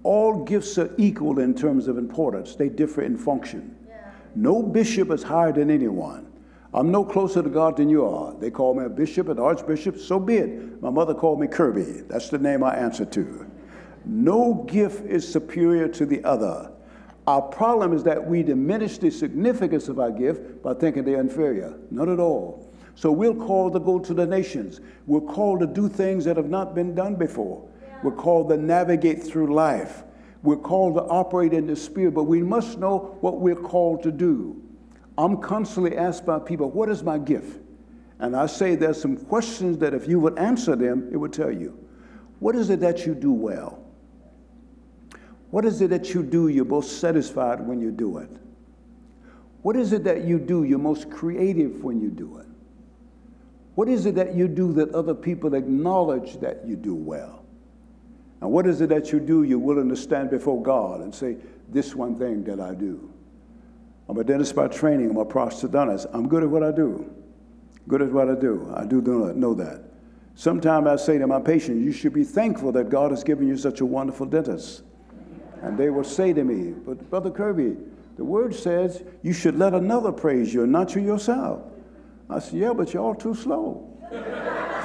All 0.04 0.44
gifts 0.44 0.78
are 0.78 0.94
equal 0.98 1.40
in 1.40 1.54
terms 1.54 1.88
of 1.88 1.98
importance, 1.98 2.54
they 2.54 2.68
differ 2.68 3.02
in 3.02 3.16
function. 3.16 3.76
No 4.36 4.62
bishop 4.62 5.10
is 5.10 5.22
higher 5.22 5.52
than 5.52 5.70
anyone. 5.70 6.30
I'm 6.74 6.90
no 6.90 7.04
closer 7.04 7.42
to 7.42 7.48
God 7.48 7.76
than 7.76 7.88
you 7.88 8.04
are. 8.04 8.34
They 8.34 8.50
call 8.50 8.74
me 8.74 8.84
a 8.84 8.88
bishop, 8.88 9.28
an 9.28 9.38
archbishop, 9.38 9.96
so 9.96 10.18
be 10.18 10.36
it. 10.36 10.82
My 10.82 10.90
mother 10.90 11.14
called 11.14 11.40
me 11.40 11.46
Kirby. 11.46 12.02
That's 12.08 12.28
the 12.28 12.38
name 12.38 12.64
I 12.64 12.74
answer 12.74 13.04
to. 13.04 13.46
No 14.04 14.64
gift 14.68 15.06
is 15.06 15.26
superior 15.26 15.88
to 15.88 16.04
the 16.04 16.22
other. 16.24 16.70
Our 17.26 17.40
problem 17.40 17.94
is 17.94 18.02
that 18.04 18.26
we 18.26 18.42
diminish 18.42 18.98
the 18.98 19.10
significance 19.10 19.88
of 19.88 19.98
our 19.98 20.10
gift 20.10 20.62
by 20.62 20.74
thinking 20.74 21.04
they're 21.04 21.20
inferior. 21.20 21.74
Not 21.90 22.08
at 22.08 22.20
all. 22.20 22.70
So 22.96 23.10
we're 23.10 23.34
called 23.34 23.72
to 23.72 23.80
go 23.80 23.98
to 23.98 24.12
the 24.12 24.26
nations. 24.26 24.80
We're 25.06 25.20
called 25.20 25.60
to 25.60 25.66
do 25.66 25.88
things 25.88 26.24
that 26.26 26.36
have 26.36 26.50
not 26.50 26.74
been 26.74 26.94
done 26.94 27.14
before. 27.14 27.66
We're 28.04 28.12
called 28.12 28.50
to 28.50 28.58
navigate 28.58 29.24
through 29.24 29.54
life. 29.54 30.04
We're 30.42 30.58
called 30.58 30.96
to 30.96 31.02
operate 31.04 31.54
in 31.54 31.66
the 31.66 31.74
Spirit, 31.74 32.12
but 32.12 32.24
we 32.24 32.42
must 32.42 32.78
know 32.78 33.16
what 33.22 33.40
we're 33.40 33.56
called 33.56 34.02
to 34.02 34.12
do. 34.12 34.62
I'm 35.16 35.38
constantly 35.38 35.96
asked 35.96 36.26
by 36.26 36.38
people, 36.38 36.70
What 36.70 36.90
is 36.90 37.02
my 37.02 37.16
gift? 37.16 37.62
And 38.18 38.36
I 38.36 38.44
say 38.44 38.74
there's 38.74 39.00
some 39.00 39.16
questions 39.16 39.78
that 39.78 39.94
if 39.94 40.06
you 40.06 40.20
would 40.20 40.38
answer 40.38 40.76
them, 40.76 41.08
it 41.12 41.16
would 41.16 41.32
tell 41.32 41.50
you. 41.50 41.78
What 42.40 42.54
is 42.54 42.68
it 42.68 42.80
that 42.80 43.06
you 43.06 43.14
do 43.14 43.32
well? 43.32 43.82
What 45.50 45.64
is 45.64 45.80
it 45.80 45.88
that 45.88 46.12
you 46.12 46.22
do 46.22 46.48
you're 46.48 46.66
most 46.66 47.00
satisfied 47.00 47.66
when 47.66 47.80
you 47.80 47.90
do 47.90 48.18
it? 48.18 48.30
What 49.62 49.76
is 49.76 49.94
it 49.94 50.04
that 50.04 50.24
you 50.24 50.38
do 50.38 50.64
you're 50.64 50.78
most 50.78 51.10
creative 51.10 51.82
when 51.82 52.02
you 52.02 52.10
do 52.10 52.36
it? 52.36 52.46
What 53.76 53.88
is 53.88 54.04
it 54.04 54.14
that 54.16 54.34
you 54.34 54.46
do 54.46 54.74
that 54.74 54.94
other 54.94 55.14
people 55.14 55.54
acknowledge 55.54 56.38
that 56.40 56.66
you 56.66 56.76
do 56.76 56.94
well? 56.94 57.43
And 58.44 58.52
what 58.52 58.66
is 58.66 58.82
it 58.82 58.90
that 58.90 59.10
you 59.10 59.20
do 59.20 59.42
you're 59.42 59.58
willing 59.58 59.88
to 59.88 59.96
stand 59.96 60.28
before 60.28 60.62
God 60.62 61.00
and 61.00 61.14
say, 61.14 61.38
This 61.70 61.94
one 61.94 62.14
thing 62.14 62.44
that 62.44 62.60
I 62.60 62.74
do? 62.74 63.10
I'm 64.06 64.18
a 64.18 64.22
dentist 64.22 64.54
by 64.54 64.68
training, 64.68 65.08
I'm 65.08 65.16
a 65.16 65.24
prosthodontist. 65.24 66.10
I'm 66.12 66.28
good 66.28 66.42
at 66.42 66.50
what 66.50 66.62
I 66.62 66.70
do. 66.70 67.10
Good 67.88 68.02
at 68.02 68.12
what 68.12 68.28
I 68.28 68.34
do. 68.34 68.70
I 68.76 68.84
do 68.84 69.00
know 69.34 69.54
that. 69.54 69.80
Sometimes 70.34 70.86
I 70.86 70.96
say 70.96 71.16
to 71.16 71.26
my 71.26 71.40
patients, 71.40 71.82
You 71.82 71.90
should 71.90 72.12
be 72.12 72.22
thankful 72.22 72.70
that 72.72 72.90
God 72.90 73.12
has 73.12 73.24
given 73.24 73.48
you 73.48 73.56
such 73.56 73.80
a 73.80 73.86
wonderful 73.86 74.26
dentist. 74.26 74.82
And 75.62 75.78
they 75.78 75.88
will 75.88 76.04
say 76.04 76.34
to 76.34 76.44
me, 76.44 76.72
But 76.72 77.08
Brother 77.08 77.30
Kirby, 77.30 77.78
the 78.18 78.24
word 78.24 78.54
says 78.54 79.02
you 79.22 79.32
should 79.32 79.58
let 79.58 79.72
another 79.72 80.12
praise 80.12 80.52
you 80.52 80.64
and 80.64 80.70
not 80.70 80.94
you 80.94 81.00
yourself. 81.00 81.62
I 82.28 82.40
said, 82.40 82.58
Yeah, 82.58 82.74
but 82.74 82.92
you're 82.92 83.04
all 83.04 83.14
too 83.14 83.34
slow. 83.34 83.88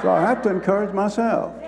so 0.00 0.10
I 0.10 0.22
have 0.22 0.40
to 0.44 0.48
encourage 0.48 0.94
myself 0.94 1.59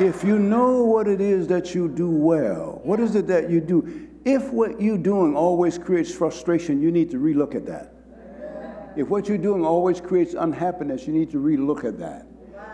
if 0.00 0.24
you 0.24 0.38
know 0.38 0.84
what 0.84 1.08
it 1.08 1.20
is 1.20 1.46
that 1.48 1.74
you 1.74 1.88
do 1.88 2.10
well, 2.10 2.80
what 2.84 3.00
is 3.00 3.14
it 3.14 3.26
that 3.28 3.50
you 3.50 3.60
do? 3.60 4.08
If 4.24 4.52
what 4.52 4.80
you're 4.80 4.98
doing 4.98 5.36
always 5.36 5.78
creates 5.78 6.12
frustration, 6.12 6.82
you 6.82 6.90
need 6.90 7.10
to 7.10 7.18
relook 7.18 7.54
at 7.54 7.66
that. 7.66 7.92
If 8.96 9.08
what 9.08 9.28
you're 9.28 9.38
doing 9.38 9.64
always 9.64 10.00
creates 10.00 10.34
unhappiness, 10.34 11.06
you 11.06 11.12
need 11.12 11.30
to 11.30 11.38
relook 11.38 11.84
at 11.84 11.98
that. 11.98 12.26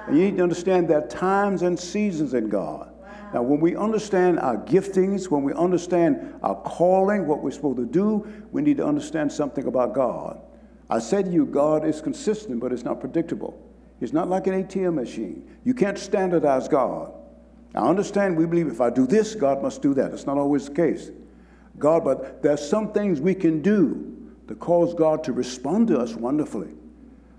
And 0.07 0.17
you 0.17 0.25
need 0.25 0.37
to 0.37 0.43
understand 0.43 0.89
there 0.89 1.05
are 1.05 1.09
times 1.09 1.63
and 1.63 1.79
seasons 1.79 2.35
in 2.35 2.49
God. 2.49 2.93
Now, 3.35 3.43
when 3.43 3.61
we 3.61 3.77
understand 3.77 4.39
our 4.41 4.57
giftings, 4.59 5.31
when 5.31 5.43
we 5.43 5.55
understand 5.55 6.35
our 6.43 6.55
calling, 6.63 7.27
what 7.27 7.43
we're 7.43 7.51
supposed 7.51 7.79
to 7.79 7.87
do, 7.87 8.27
we 8.53 8.63
need 8.63 8.77
to 8.77 8.87
understand 8.87 9.33
something 9.33 9.67
about 9.67 9.95
God. 9.95 10.41
I 10.91 10.99
said 10.99 11.27
to 11.27 11.31
you, 11.31 11.47
God 11.47 11.87
is 11.87 12.01
consistent, 12.01 12.61
but 12.61 12.73
it's 12.73 12.85
not 12.85 13.01
predictable. 13.01 13.72
It's 14.03 14.13
not 14.13 14.29
like 14.29 14.49
an 14.49 14.65
ATM 14.65 14.95
machine. 14.95 15.49
You 15.65 15.75
can't 15.75 15.97
standardize 15.97 16.67
God. 16.67 17.13
I 17.73 17.89
understand 17.89 18.37
we 18.37 18.47
believe 18.47 18.67
if 18.67 18.81
I 18.81 18.91
do 18.91 19.07
this, 19.07 19.37
God 19.37 19.63
must 19.63 19.81
do 19.81 19.95
that. 19.95 20.13
It's 20.13 20.27
not 20.27 20.39
always 20.39 20.67
the 20.67 20.75
case. 20.75 21.11
God, 21.79 22.05
but 22.05 22.43
there's 22.43 22.69
some 22.69 22.93
things 22.93 23.21
we 23.21 23.33
can 23.33 23.63
do 23.63 24.13
to 24.49 24.57
cause 24.57 24.93
God 24.93 25.23
to 25.25 25.33
respond 25.33 25.87
to 25.89 26.01
us 26.01 26.15
wonderfully. 26.15 26.71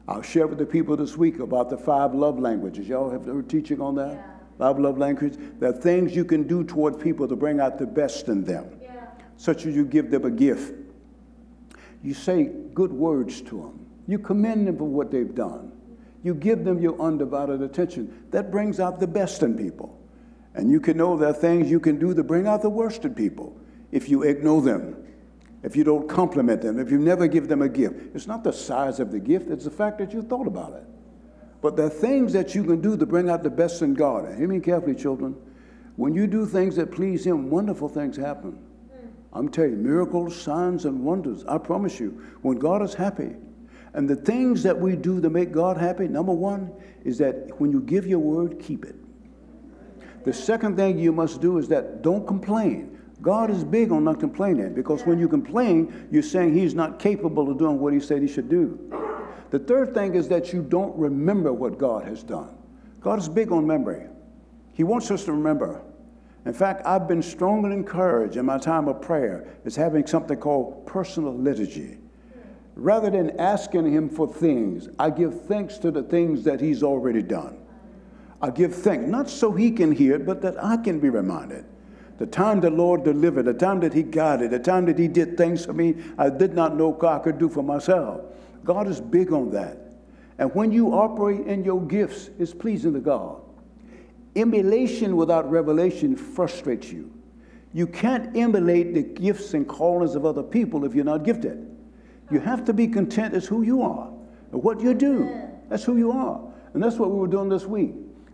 I'll 0.08 0.22
share 0.22 0.48
with 0.48 0.58
the 0.58 0.66
people 0.66 0.96
this 0.96 1.18
week 1.18 1.40
about 1.40 1.70
the 1.70 1.78
five 1.78 2.16
love 2.16 2.40
languages. 2.40 2.88
Y'all 2.88 3.10
have 3.10 3.26
heard 3.26 3.50
teaching 3.50 3.82
on 3.82 3.96
that? 3.96 4.14
Yeah. 4.14 4.24
Five 4.58 4.80
love 4.80 4.98
languages. 4.98 5.38
There 5.60 5.70
are 5.70 5.74
things 5.74 6.16
you 6.16 6.24
can 6.24 6.44
do 6.44 6.64
toward 6.64 6.98
people 6.98 7.28
to 7.28 7.36
bring 7.36 7.60
out 7.60 7.78
the 7.78 7.86
best 7.86 8.30
in 8.30 8.46
them, 8.46 8.80
yeah. 8.82 9.08
such 9.36 9.66
as 9.66 9.76
you 9.76 9.84
give 9.84 10.10
them 10.10 10.24
a 10.24 10.32
gift. 10.32 10.74
You 12.02 12.14
say 12.14 12.52
good 12.74 12.94
words 12.94 13.42
to 13.42 13.62
them. 13.62 13.86
You 14.08 14.18
commend 14.18 14.68
them 14.68 14.78
for 14.78 14.86
what 14.86 15.12
they've 15.12 15.36
done. 15.36 15.74
You 16.24 16.34
give 16.34 16.64
them 16.64 16.82
your 16.82 17.00
undivided 17.00 17.62
attention. 17.62 18.26
That 18.32 18.50
brings 18.50 18.80
out 18.80 19.00
the 19.00 19.08
best 19.08 19.44
in 19.44 19.58
people. 19.58 20.00
And 20.56 20.72
you 20.72 20.80
can 20.80 20.98
know 20.98 21.18
there 21.18 21.30
are 21.30 21.34
things 21.34 21.70
you 21.70 21.80
can 21.80 22.00
do 22.00 22.14
to 22.14 22.24
bring 22.24 22.48
out 22.48 22.62
the 22.62 22.70
worst 22.70 23.04
in 23.06 23.14
people 23.14 23.56
if 23.92 24.10
you 24.10 24.24
ignore 24.24 24.62
them, 24.62 24.96
if 25.62 25.76
you 25.76 25.84
don't 25.84 26.08
compliment 26.08 26.62
them, 26.62 26.80
if 26.80 26.90
you 26.90 26.98
never 26.98 27.28
give 27.28 27.48
them 27.48 27.62
a 27.62 27.70
gift. 27.70 28.16
It's 28.16 28.28
not 28.28 28.44
the 28.44 28.54
size 28.54 29.00
of 29.00 29.12
the 29.12 29.20
gift, 29.20 29.50
it's 29.50 29.66
the 29.66 29.72
fact 29.72 30.00
that 30.00 30.14
you 30.14 30.22
thought 30.22 30.48
about 30.48 30.74
it. 30.74 30.84
But 31.62 31.76
there 31.76 31.86
are 31.86 31.90
things 31.90 32.34
that 32.34 32.56
you 32.56 32.64
can 32.64 32.82
do 32.82 32.98
to 32.98 33.06
bring 33.06 33.30
out 33.30 33.44
the 33.44 33.50
best 33.50 33.82
in 33.82 33.94
God. 33.94 34.26
And 34.26 34.38
hear 34.38 34.48
me 34.48 34.60
carefully, 34.60 34.96
children. 34.96 35.36
When 35.96 36.14
you 36.16 36.28
do 36.28 36.46
things 36.46 36.76
that 36.76 36.92
please 36.92 37.26
Him, 37.26 37.50
wonderful 37.50 37.88
things 37.88 38.18
happen. 38.18 38.60
I'm 39.32 39.50
telling 39.50 39.72
you, 39.72 39.78
miracles, 39.78 40.40
signs, 40.40 40.86
and 40.86 41.04
wonders. 41.04 41.44
I 41.46 41.58
promise 41.58 42.00
you, 42.00 42.22
when 42.42 42.58
God 42.58 42.82
is 42.82 42.94
happy, 42.94 43.32
and 43.94 44.10
the 44.10 44.16
things 44.16 44.64
that 44.64 44.80
we 44.80 44.96
do 44.96 45.22
to 45.22 45.30
make 45.30 45.52
God 45.52 45.78
happy, 45.78 46.08
number 46.08 46.34
one, 46.34 46.72
is 47.04 47.18
that 47.20 47.60
when 47.60 47.72
you 47.72 47.82
give 47.82 48.08
your 48.08 48.20
word, 48.20 48.60
keep 48.60 48.86
it. 48.86 48.96
The 50.26 50.34
second 50.34 50.78
thing 50.78 50.98
you 50.98 51.12
must 51.12 51.42
do 51.42 51.58
is 51.58 51.68
that 51.68 52.02
don't 52.02 52.26
complain. 52.26 53.00
God 53.22 53.50
is 53.50 53.64
big 53.64 53.92
on 53.92 54.04
not 54.04 54.20
complaining 54.20 54.74
because 54.74 55.06
when 55.06 55.20
you 55.20 55.28
complain, 55.28 56.08
you're 56.12 56.24
saying 56.24 56.54
He's 56.54 56.74
not 56.74 57.00
capable 57.00 57.52
of 57.52 57.58
doing 57.58 57.80
what 57.80 57.94
He 57.94 58.00
said 58.00 58.22
He 58.22 58.28
should 58.28 58.50
do. 58.50 58.80
The 59.52 59.60
third 59.60 59.94
thing 59.94 60.16
is 60.16 60.28
that 60.30 60.52
you 60.52 60.64
don't 60.64 60.98
remember 60.98 61.54
what 61.54 61.78
God 61.78 62.06
has 62.06 62.24
done. 62.24 62.58
God 63.00 63.20
is 63.20 63.30
big 63.30 63.52
on 63.52 63.68
memory. 63.68 64.08
He 64.74 64.84
wants 64.84 65.12
us 65.12 65.26
to 65.26 65.34
remember. 65.34 65.82
In 66.46 66.54
fact, 66.54 66.86
I've 66.86 67.08
been 67.08 67.22
strongly 67.22 67.72
encouraged 67.72 68.36
in 68.36 68.46
my 68.46 68.58
time 68.58 68.88
of 68.88 69.02
prayer 69.02 69.48
is 69.64 69.76
having 69.76 70.08
something 70.08 70.38
called 70.38 70.86
personal 70.86 71.34
liturgy. 71.38 72.00
Rather 72.76 73.10
than 73.10 73.40
asking 73.40 73.92
him 73.92 74.10
for 74.10 74.28
things, 74.28 74.90
I 74.98 75.10
give 75.10 75.46
thanks 75.46 75.78
to 75.80 75.92
the 75.92 76.04
things 76.04 76.44
that 76.44 76.60
he's 76.60 76.82
already 76.82 77.22
done. 77.22 77.58
I 78.42 78.50
give 78.50 78.76
thanks, 78.76 79.08
not 79.08 79.30
so 79.30 79.52
he 79.52 79.72
can 79.72 79.92
hear 79.92 80.16
it, 80.16 80.26
but 80.26 80.42
that 80.42 80.62
I 80.64 80.78
can 80.78 81.00
be 81.00 81.10
reminded. 81.10 81.66
The 82.18 82.26
time 82.26 82.62
the 82.62 82.70
Lord 82.70 83.04
delivered, 83.04 83.44
the 83.44 83.54
time 83.54 83.80
that 83.82 83.94
he 83.94 84.04
guided, 84.04 84.52
the 84.52 84.60
time 84.60 84.86
that 84.86 85.00
he 85.00 85.08
did 85.08 85.38
things 85.38 85.66
for 85.66 85.74
me 85.74 85.96
I 86.18 86.30
did 86.30 86.54
not 86.54 86.76
know 86.76 86.98
I 87.02 87.20
could 87.20 87.38
do 87.38 87.50
for 87.50 87.64
myself. 87.64 88.22
God 88.64 88.88
is 88.88 89.02
big 89.02 89.32
on 89.32 89.52
that. 89.52 89.78
And 90.38 90.54
when 90.56 90.72
you 90.72 90.94
operate 90.94 91.48
in 91.48 91.64
your 91.64 91.82
gifts, 91.82 92.30
it's 92.40 92.54
pleasing 92.54 92.94
to 92.94 93.00
God. 93.00 93.42
Emulation 94.36 95.16
without 95.16 95.50
revelation 95.50 96.16
frustrates 96.16 96.92
you. 96.92 97.12
You 97.74 97.88
can't 97.88 98.36
emulate 98.36 98.94
the 98.94 99.04
gifts 99.04 99.54
and 99.54 99.68
callings 99.68 100.16
of 100.16 100.26
other 100.26 100.44
people 100.44 100.86
if 100.86 100.94
you're 100.94 101.06
not 101.06 101.24
gifted. 101.24 101.73
You 102.34 102.40
have 102.40 102.66
to 102.66 102.74
be 102.74 102.88
content 102.88 103.36
as 103.36 103.46
who 103.46 103.62
you 103.62 103.84
are 103.84 104.10
and 104.52 104.64
what 104.64 104.82
you 104.82 104.96
do. 104.96 105.30
That's 105.70 105.84
who 105.84 105.98
you 105.98 106.12
are. 106.12 106.42
And 106.74 106.82
that's 106.82 106.96
what 106.96 107.12
we 107.12 107.20
were 107.20 107.28
doing 107.28 107.48
this 107.48 107.66
week. 107.66 107.94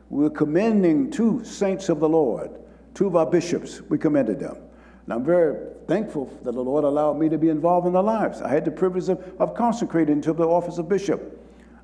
We 0.10 0.24
were 0.24 0.30
commending 0.30 1.12
two 1.12 1.44
saints 1.44 1.90
of 1.90 2.00
the 2.00 2.08
Lord, 2.08 2.50
two 2.94 3.08
of 3.08 3.18
our 3.18 3.26
bishops. 3.26 3.82
We 3.90 3.98
commended 3.98 4.40
them. 4.40 4.56
And 5.04 5.14
I'm 5.14 5.26
very 5.26 5.58
thankful 5.86 6.34
that 6.44 6.54
the 6.54 6.64
Lord 6.64 6.86
allowed 6.86 7.20
me 7.20 7.28
to 7.28 7.38
be 7.38 7.50
involved 7.50 7.88
in 7.88 7.94
their 7.94 8.02
lives. 8.02 8.42
I 8.42 8.48
had 8.48 8.64
the 8.64 8.72
privilege 8.72 9.10
of, 9.10 9.22
of 9.38 9.54
consecrating 9.54 10.22
to 10.22 10.32
the 10.32 10.48
office 10.48 10.78
of 10.78 10.88
bishop. 10.88 11.38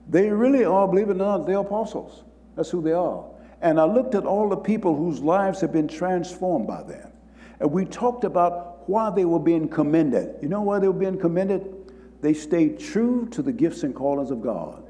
They 0.09 0.29
really 0.29 0.63
are, 0.63 0.87
believe 0.87 1.09
it 1.09 1.13
or 1.13 1.15
not, 1.15 1.45
they're 1.45 1.57
apostles. 1.57 2.23
That's 2.55 2.69
who 2.69 2.81
they 2.81 2.93
are. 2.93 3.25
And 3.61 3.77
I 3.77 3.83
looked 3.83 4.15
at 4.15 4.25
all 4.25 4.47
the 4.47 4.55
people 4.55 4.95
whose 4.95 5.19
lives 5.19 5.59
have 5.59 5.73
been 5.73 5.89
transformed 5.89 6.65
by 6.65 6.83
them. 6.83 7.11
And 7.59 7.71
we 7.71 7.83
talked 7.83 8.23
about 8.23 8.87
why 8.87 9.09
they 9.09 9.25
were 9.25 9.39
being 9.39 9.67
commended. 9.67 10.35
You 10.41 10.47
know 10.47 10.61
why 10.61 10.79
they 10.79 10.87
were 10.87 10.93
being 10.93 11.19
commended? 11.19 11.74
They 12.25 12.33
stayed 12.33 12.79
true 12.79 13.27
to 13.33 13.43
the 13.43 13.51
gifts 13.51 13.83
and 13.83 13.93
callings 13.93 14.31
of 14.31 14.41
God. 14.41 14.83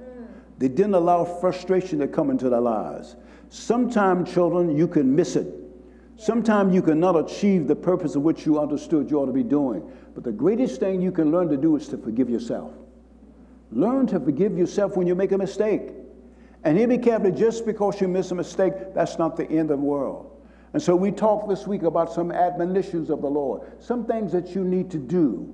They 0.57 0.69
didn't 0.69 0.93
allow 0.93 1.25
frustration 1.25 1.99
to 1.99 2.07
come 2.07 2.29
into 2.29 2.47
their 2.47 2.61
lives. 2.61 3.17
Sometimes, 3.49 4.33
children, 4.33 4.77
you 4.77 4.87
can 4.87 5.13
miss 5.13 5.35
it. 5.35 5.53
Sometimes 6.15 6.73
you 6.73 6.81
cannot 6.81 7.17
achieve 7.17 7.67
the 7.67 7.75
purpose 7.75 8.15
of 8.15 8.21
which 8.21 8.45
you 8.45 8.57
understood 8.57 9.11
you 9.11 9.19
ought 9.19 9.25
to 9.25 9.33
be 9.33 9.43
doing. 9.43 9.83
But 10.13 10.23
the 10.23 10.31
greatest 10.31 10.79
thing 10.79 11.01
you 11.01 11.11
can 11.11 11.29
learn 11.29 11.49
to 11.49 11.57
do 11.57 11.75
is 11.75 11.89
to 11.89 11.97
forgive 11.97 12.29
yourself. 12.29 12.71
Learn 13.69 14.07
to 14.07 14.19
forgive 14.21 14.57
yourself 14.57 14.95
when 14.95 15.05
you 15.05 15.13
make 15.13 15.33
a 15.33 15.37
mistake. 15.37 15.91
And 16.63 16.77
hear 16.77 16.87
me 16.87 16.97
carefully, 16.97 17.33
just 17.33 17.65
because 17.65 17.99
you 17.99 18.07
miss 18.07 18.31
a 18.31 18.35
mistake, 18.35 18.93
that's 18.93 19.19
not 19.19 19.35
the 19.35 19.43
end 19.51 19.71
of 19.71 19.79
the 19.79 19.85
world. 19.85 20.41
And 20.71 20.81
so 20.81 20.95
we 20.95 21.11
talked 21.11 21.49
this 21.49 21.67
week 21.67 21.83
about 21.83 22.13
some 22.13 22.31
admonitions 22.31 23.09
of 23.09 23.21
the 23.21 23.29
Lord, 23.29 23.83
some 23.83 24.05
things 24.05 24.31
that 24.31 24.55
you 24.55 24.63
need 24.63 24.89
to 24.91 24.97
do. 24.97 25.53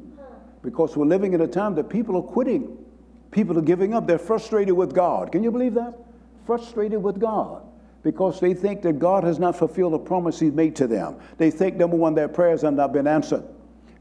Because 0.64 0.96
we're 0.96 1.06
living 1.06 1.34
in 1.34 1.42
a 1.42 1.48
time 1.48 1.76
that 1.76 1.90
people 1.90 2.16
are 2.18 2.22
quitting. 2.22 2.78
People 3.32 3.58
are 3.58 3.64
giving 3.64 3.94
up. 3.94 4.08
They're 4.08 4.20
frustrated 4.20 4.76
with 4.76 4.94
God. 4.94 5.32
Can 5.32 5.44
you 5.44 5.52
believe 5.52 5.74
that? 5.76 5.98
Frustrated 6.46 7.02
with 7.02 7.20
God 7.20 7.64
because 8.04 8.40
they 8.40 8.54
think 8.54 8.82
that 8.82 9.00
God 9.00 9.24
has 9.24 9.40
not 9.40 9.56
fulfilled 9.56 9.94
the 9.94 10.00
promise 10.00 10.40
He's 10.40 10.54
made 10.54 10.76
to 10.78 10.88
them. 10.88 11.18
They 11.38 11.52
think, 11.52 11.76
number 11.76 11.98
one, 11.98 12.16
their 12.16 12.28
prayers 12.28 12.62
have 12.64 12.74
not 12.74 12.94
been 12.94 13.08
answered. 13.08 13.44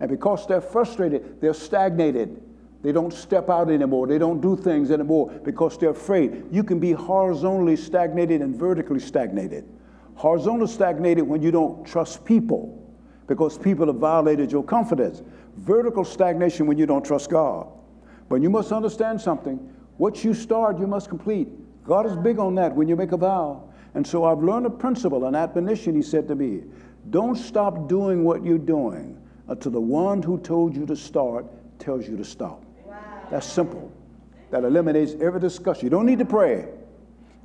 And 0.00 0.08
because 0.08 0.46
they're 0.46 0.60
frustrated, 0.60 1.40
they're 1.40 1.54
stagnated. 1.54 2.42
They 2.82 2.92
don't 2.92 3.12
step 3.12 3.50
out 3.50 3.70
anymore. 3.70 4.06
They 4.06 4.16
don't 4.16 4.40
do 4.40 4.56
things 4.56 4.90
anymore 4.90 5.30
because 5.44 5.76
they're 5.76 5.90
afraid. 5.90 6.46
You 6.50 6.64
can 6.64 6.80
be 6.80 6.92
horizontally 6.92 7.76
stagnated 7.76 8.40
and 8.40 8.56
vertically 8.56 9.00
stagnated. 9.00 9.68
Horizontally 10.14 10.70
stagnated 10.70 11.24
when 11.24 11.42
you 11.42 11.50
don't 11.50 11.86
trust 11.86 12.24
people 12.24 12.76
because 13.26 13.58
people 13.58 13.86
have 13.86 13.96
violated 13.96 14.50
your 14.50 14.64
confidence. 14.64 15.22
Vertical 15.60 16.04
stagnation 16.04 16.66
when 16.66 16.78
you 16.78 16.86
don't 16.86 17.04
trust 17.04 17.30
God. 17.30 17.68
But 18.28 18.42
you 18.42 18.50
must 18.50 18.72
understand 18.72 19.20
something. 19.20 19.56
What 19.98 20.24
you 20.24 20.32
start, 20.32 20.78
you 20.78 20.86
must 20.86 21.08
complete. 21.08 21.48
God 21.84 22.06
is 22.06 22.16
big 22.16 22.38
on 22.38 22.54
that 22.54 22.74
when 22.74 22.88
you 22.88 22.96
make 22.96 23.12
a 23.12 23.16
vow. 23.16 23.68
And 23.94 24.06
so 24.06 24.24
I've 24.24 24.42
learned 24.42 24.66
a 24.66 24.70
principle, 24.70 25.26
an 25.26 25.34
admonition, 25.34 25.94
he 25.94 26.02
said 26.02 26.28
to 26.28 26.34
me. 26.34 26.62
Don't 27.10 27.36
stop 27.36 27.88
doing 27.88 28.24
what 28.24 28.44
you're 28.44 28.58
doing 28.58 29.20
until 29.48 29.72
the 29.72 29.80
one 29.80 30.22
who 30.22 30.38
told 30.38 30.76
you 30.76 30.86
to 30.86 30.96
start 30.96 31.46
tells 31.78 32.08
you 32.08 32.16
to 32.16 32.24
stop. 32.24 32.64
That's 33.30 33.46
simple. 33.46 33.92
That 34.50 34.64
eliminates 34.64 35.14
every 35.20 35.40
discussion. 35.40 35.84
You 35.84 35.90
don't 35.90 36.06
need 36.06 36.18
to 36.20 36.24
pray. 36.24 36.68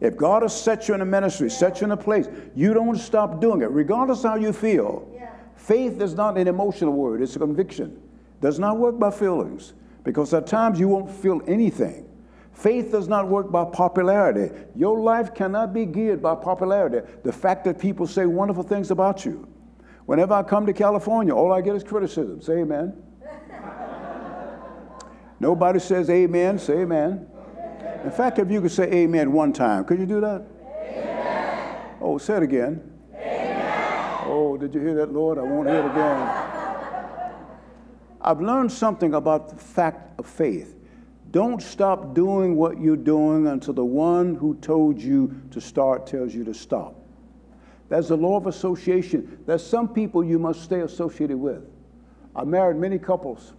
If 0.02 0.18
God 0.18 0.42
has 0.42 0.60
set 0.60 0.88
you 0.88 0.94
in 0.94 1.02
a 1.02 1.06
ministry, 1.06 1.50
set 1.50 1.82
you 1.82 1.86
in 1.86 1.92
a 1.92 1.98
place, 1.98 2.28
you 2.56 2.74
don't 2.74 2.98
stop 2.98 3.40
doing 3.40 3.62
it, 3.62 3.70
regardless 3.70 4.24
how 4.24 4.36
you 4.36 4.52
feel. 4.52 5.10
Yeah. 5.14 5.30
Faith 5.56 6.02
is 6.02 6.16
not 6.16 6.38
an 6.38 6.48
emotional 6.48 6.94
word, 6.94 7.22
it's 7.22 7.36
a 7.36 7.40
conviction. 7.40 8.02
Does 8.46 8.60
not 8.60 8.78
work 8.78 9.00
by 9.00 9.10
feelings, 9.10 9.74
because 10.04 10.32
at 10.32 10.46
times 10.46 10.80
you 10.80 10.88
won't 10.88 11.10
feel 11.10 11.42
anything. 11.48 12.08
Faith 12.54 12.92
does 12.92 13.08
not 13.08 13.28
work 13.28 13.52
by 13.52 13.66
popularity. 13.66 14.54
Your 14.76 15.00
life 15.00 15.34
cannot 15.34 15.74
be 15.74 15.88
geared 15.88 16.22
by 16.22 16.36
popularity. 16.36 17.00
The 17.24 17.34
fact 17.34 17.64
that 17.64 17.80
people 17.80 18.06
say 18.06 18.28
wonderful 18.28 18.62
things 18.62 18.92
about 18.92 19.26
you. 19.26 19.48
Whenever 20.06 20.36
I 20.36 20.44
come 20.44 20.68
to 20.68 20.74
California, 20.74 21.34
all 21.34 21.52
I 21.52 21.62
get 21.62 21.76
is 21.76 21.84
criticism. 21.84 22.40
Say 22.40 22.60
amen. 22.60 23.02
Nobody 25.40 25.80
says 25.80 26.08
amen, 26.12 26.60
say 26.60 26.82
amen. 26.82 27.26
In 28.04 28.12
fact, 28.12 28.38
if 28.38 28.52
you 28.52 28.62
could 28.62 28.72
say 28.72 28.84
amen 28.92 29.32
one 29.32 29.54
time, 29.54 29.86
could 29.86 29.98
you 29.98 30.06
do 30.06 30.22
that? 30.22 30.46
Amen. 30.84 31.98
Oh, 32.00 32.20
say 32.20 32.38
it 32.38 32.44
again. 32.44 32.92
Amen. 33.16 34.20
Oh, 34.28 34.56
did 34.56 34.72
you 34.76 34.82
hear 34.82 34.94
that, 34.98 35.12
Lord? 35.12 35.40
I 35.40 35.42
won't 35.42 35.68
hear 35.68 35.80
it 35.80 35.90
again. 35.90 36.45
I've 38.26 38.42
learned 38.42 38.72
something 38.72 39.14
about 39.14 39.48
the 39.48 39.56
fact 39.56 40.20
of 40.20 40.26
faith. 40.26 40.76
Don't 41.32 41.62
stop 41.62 42.14
doing 42.14 42.58
what 42.58 42.82
you're 42.82 42.98
doing 42.98 43.48
until 43.48 43.74
the 43.74 43.86
one 43.86 44.36
who 44.36 44.56
told 44.56 45.02
you 45.02 45.42
to 45.52 45.62
start 45.62 46.06
tells 46.06 46.36
you 46.36 46.44
to 46.44 46.54
stop. 46.54 46.96
That's 47.88 48.10
the 48.10 48.18
law 48.18 48.36
of 48.36 48.48
association. 48.48 49.40
There's 49.46 49.66
some 49.66 49.88
people 49.88 50.26
you 50.26 50.40
must 50.40 50.64
stay 50.64 50.82
associated 50.82 51.38
with. 51.38 51.64
I 52.36 52.44
married 52.44 52.76
many 52.76 53.00
couples 53.00 53.54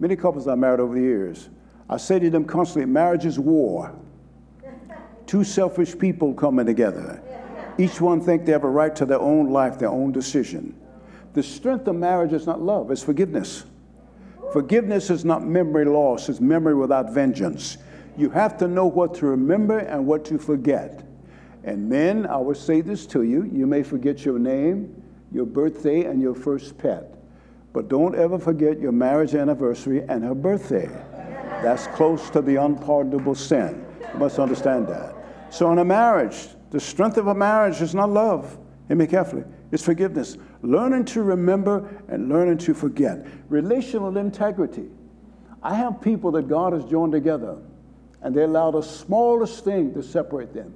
Many 0.00 0.14
couples 0.14 0.46
I 0.46 0.54
married 0.54 0.80
over 0.80 0.94
the 0.94 1.00
years, 1.00 1.48
I 1.88 1.96
say 1.96 2.18
to 2.18 2.30
them 2.30 2.44
constantly, 2.44 2.90
marriage 2.90 3.24
is 3.24 3.38
war. 3.38 3.94
Two 5.26 5.44
selfish 5.44 5.98
people 5.98 6.34
coming 6.34 6.66
together. 6.66 7.22
Each 7.76 8.00
one 8.00 8.20
think 8.20 8.44
they 8.44 8.52
have 8.52 8.64
a 8.64 8.68
right 8.68 8.94
to 8.96 9.04
their 9.04 9.20
own 9.20 9.50
life, 9.50 9.78
their 9.78 9.90
own 9.90 10.12
decision. 10.12 10.74
The 11.34 11.42
strength 11.42 11.86
of 11.86 11.96
marriage 11.96 12.32
is 12.32 12.46
not 12.46 12.60
love, 12.60 12.90
it's 12.90 13.02
forgiveness. 13.02 13.64
Forgiveness 14.52 15.10
is 15.10 15.24
not 15.24 15.44
memory 15.44 15.84
loss, 15.84 16.28
it's 16.28 16.40
memory 16.40 16.74
without 16.74 17.12
vengeance. 17.12 17.78
You 18.16 18.30
have 18.30 18.56
to 18.58 18.68
know 18.68 18.86
what 18.86 19.14
to 19.16 19.26
remember 19.26 19.78
and 19.78 20.06
what 20.06 20.24
to 20.26 20.38
forget. 20.38 21.04
And 21.64 21.88
men, 21.88 22.26
I 22.26 22.38
will 22.38 22.54
say 22.54 22.80
this 22.80 23.06
to 23.08 23.22
you 23.22 23.44
you 23.44 23.66
may 23.66 23.82
forget 23.82 24.24
your 24.24 24.38
name, 24.38 25.02
your 25.32 25.46
birthday, 25.46 26.04
and 26.04 26.20
your 26.20 26.34
first 26.34 26.78
pet. 26.78 27.14
But 27.72 27.88
don't 27.88 28.14
ever 28.14 28.38
forget 28.38 28.80
your 28.80 28.92
marriage 28.92 29.34
anniversary 29.34 30.02
and 30.08 30.24
her 30.24 30.34
birthday. 30.34 30.88
That's 31.62 31.86
close 31.88 32.30
to 32.30 32.40
the 32.40 32.56
unpardonable 32.56 33.34
sin. 33.34 33.84
You 34.12 34.18
must 34.18 34.38
understand 34.38 34.88
that. 34.88 35.14
So, 35.50 35.70
in 35.72 35.78
a 35.78 35.84
marriage, 35.84 36.48
the 36.70 36.80
strength 36.80 37.18
of 37.18 37.26
a 37.26 37.34
marriage 37.34 37.80
is 37.80 37.94
not 37.94 38.10
love. 38.10 38.58
Hear 38.88 38.96
me 38.96 39.06
carefully. 39.06 39.44
It's 39.70 39.84
forgiveness. 39.84 40.38
Learning 40.62 41.04
to 41.06 41.22
remember 41.22 41.88
and 42.08 42.28
learning 42.28 42.58
to 42.58 42.74
forget. 42.74 43.26
Relational 43.48 44.16
integrity. 44.16 44.88
I 45.62 45.74
have 45.74 46.00
people 46.00 46.30
that 46.32 46.48
God 46.48 46.72
has 46.72 46.84
joined 46.84 47.12
together, 47.12 47.58
and 48.22 48.34
they 48.34 48.42
allow 48.42 48.70
the 48.70 48.82
smallest 48.82 49.64
thing 49.64 49.94
to 49.94 50.02
separate 50.02 50.52
them. 50.54 50.74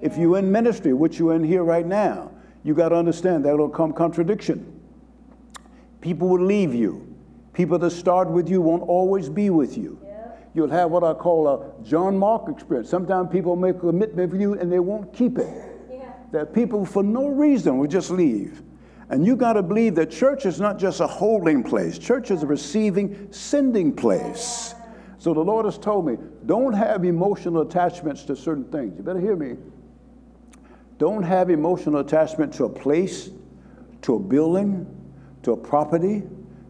If 0.00 0.16
you're 0.16 0.38
in 0.38 0.50
ministry, 0.50 0.92
which 0.92 1.18
you're 1.18 1.34
in 1.34 1.44
here 1.44 1.62
right 1.62 1.86
now, 1.86 2.32
you 2.62 2.74
got 2.74 2.90
to 2.90 2.96
understand 2.96 3.44
that 3.44 3.56
will 3.56 3.68
come 3.68 3.92
contradiction. 3.92 4.80
People 6.00 6.28
will 6.28 6.44
leave 6.44 6.74
you. 6.74 7.06
People 7.52 7.78
that 7.78 7.90
start 7.90 8.28
with 8.28 8.48
you 8.48 8.60
won't 8.60 8.82
always 8.82 9.28
be 9.28 9.50
with 9.50 9.76
you. 9.76 10.00
You'll 10.54 10.70
have 10.70 10.90
what 10.90 11.04
I 11.04 11.14
call 11.14 11.46
a 11.48 11.84
John 11.84 12.18
Mark 12.18 12.48
experience. 12.48 12.88
Sometimes 12.88 13.30
people 13.30 13.54
make 13.54 13.76
a 13.76 13.80
commitment 13.80 14.32
with 14.32 14.40
you 14.40 14.54
and 14.54 14.70
they 14.70 14.80
won't 14.80 15.12
keep 15.12 15.38
it. 15.38 15.48
Yeah. 15.88 16.12
That 16.32 16.52
people, 16.52 16.84
for 16.84 17.02
no 17.02 17.28
reason, 17.28 17.78
will 17.78 17.86
just 17.86 18.10
leave. 18.10 18.62
And 19.10 19.26
you 19.26 19.34
got 19.34 19.54
to 19.54 19.62
believe 19.62 19.96
that 19.96 20.10
church 20.10 20.46
is 20.46 20.60
not 20.60 20.78
just 20.78 21.00
a 21.00 21.06
holding 21.06 21.64
place, 21.64 21.98
church 21.98 22.30
is 22.30 22.44
a 22.44 22.46
receiving, 22.46 23.30
sending 23.32 23.92
place. 23.92 24.74
So 25.18 25.34
the 25.34 25.40
Lord 25.40 25.66
has 25.66 25.76
told 25.76 26.06
me 26.06 26.16
don't 26.46 26.72
have 26.72 27.04
emotional 27.04 27.62
attachments 27.62 28.22
to 28.24 28.36
certain 28.36 28.64
things. 28.64 28.96
You 28.96 29.02
better 29.02 29.20
hear 29.20 29.36
me. 29.36 29.56
Don't 30.98 31.22
have 31.22 31.50
emotional 31.50 32.00
attachment 32.00 32.54
to 32.54 32.64
a 32.64 32.68
place, 32.68 33.30
to 34.02 34.14
a 34.14 34.18
building, 34.18 34.86
to 35.42 35.52
a 35.52 35.56
property, 35.56 36.22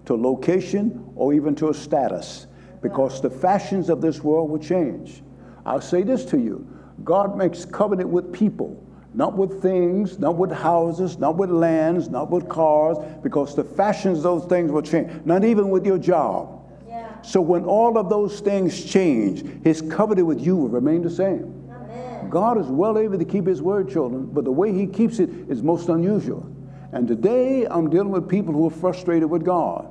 to 0.07 0.15
a 0.15 0.17
location, 0.17 1.13
or 1.15 1.35
even 1.35 1.55
to 1.57 1.69
a 1.69 1.75
status, 1.75 2.47
because 2.81 3.21
the 3.21 3.31
fashions 3.31 3.91
of 3.91 4.01
this 4.01 4.23
world 4.23 4.51
will 4.51 4.59
change. 4.59 5.23
I'll 5.67 5.81
say 5.81 6.03
this 6.03 6.25
to 6.27 6.39
you 6.39 6.67
God 7.05 7.37
makes 7.37 7.65
covenant 7.65 8.09
with 8.09 8.33
people, 8.33 8.83
not 9.13 9.37
with 9.37 9.61
things, 9.61 10.19
not 10.19 10.37
with 10.37 10.53
houses, 10.53 11.19
not 11.19 11.37
with 11.37 11.51
lands, 11.51 12.09
not 12.09 12.31
with 12.31 12.49
cars, 12.49 12.97
because 13.23 13.55
the 13.57 13.65
fashions 13.65 14.19
of 14.19 14.25
those 14.25 14.45
things 14.45 14.71
will 14.71 14.83
change, 14.83 15.11
not 15.25 15.45
even 15.45 15.71
with 15.71 15.85
your 15.85 15.99
job. 15.99 16.65
Yeah. 16.89 17.21
So 17.23 17.41
when 17.41 17.65
all 17.65 17.99
of 17.99 18.09
those 18.09 18.41
things 18.41 18.85
change, 18.85 19.45
his 19.65 19.83
covenant 19.83 20.27
with 20.27 20.41
you 20.41 20.57
will 20.57 20.69
remain 20.69 21.03
the 21.03 21.11
same. 21.11 21.69
Amen. 21.71 22.31
God 22.31 22.59
is 22.59 22.67
well 22.67 22.99
able 22.99 23.19
to 23.19 23.25
keep 23.25 23.47
his 23.47 23.61
word, 23.61 23.91
children, 23.91 24.27
but 24.27 24.45
the 24.45 24.53
way 24.53 24.73
he 24.73 24.87
keeps 24.87 25.19
it 25.19 25.29
is 25.49 25.63
most 25.63 25.89
unusual. 25.89 26.47
And 26.93 27.09
today 27.09 27.67
I'm 27.69 27.91
dealing 27.91 28.11
with 28.11 28.29
people 28.29 28.55
who 28.55 28.67
are 28.67 28.71
frustrated 28.71 29.29
with 29.29 29.45
God 29.45 29.89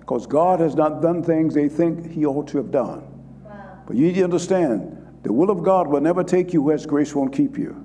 because 0.00 0.26
God 0.26 0.60
has 0.60 0.74
not 0.74 1.00
done 1.00 1.22
things 1.22 1.54
they 1.54 1.68
think 1.68 2.10
he 2.10 2.26
ought 2.26 2.48
to 2.48 2.58
have 2.58 2.70
done. 2.70 3.02
Wow. 3.44 3.82
But 3.86 3.96
you 3.96 4.06
need 4.06 4.14
to 4.16 4.24
understand 4.24 4.98
the 5.22 5.32
will 5.32 5.50
of 5.50 5.62
God 5.62 5.86
will 5.86 6.00
never 6.00 6.24
take 6.24 6.52
you 6.52 6.62
where 6.62 6.76
His 6.76 6.84
grace 6.86 7.14
won't 7.14 7.32
keep 7.32 7.56
you. 7.56 7.84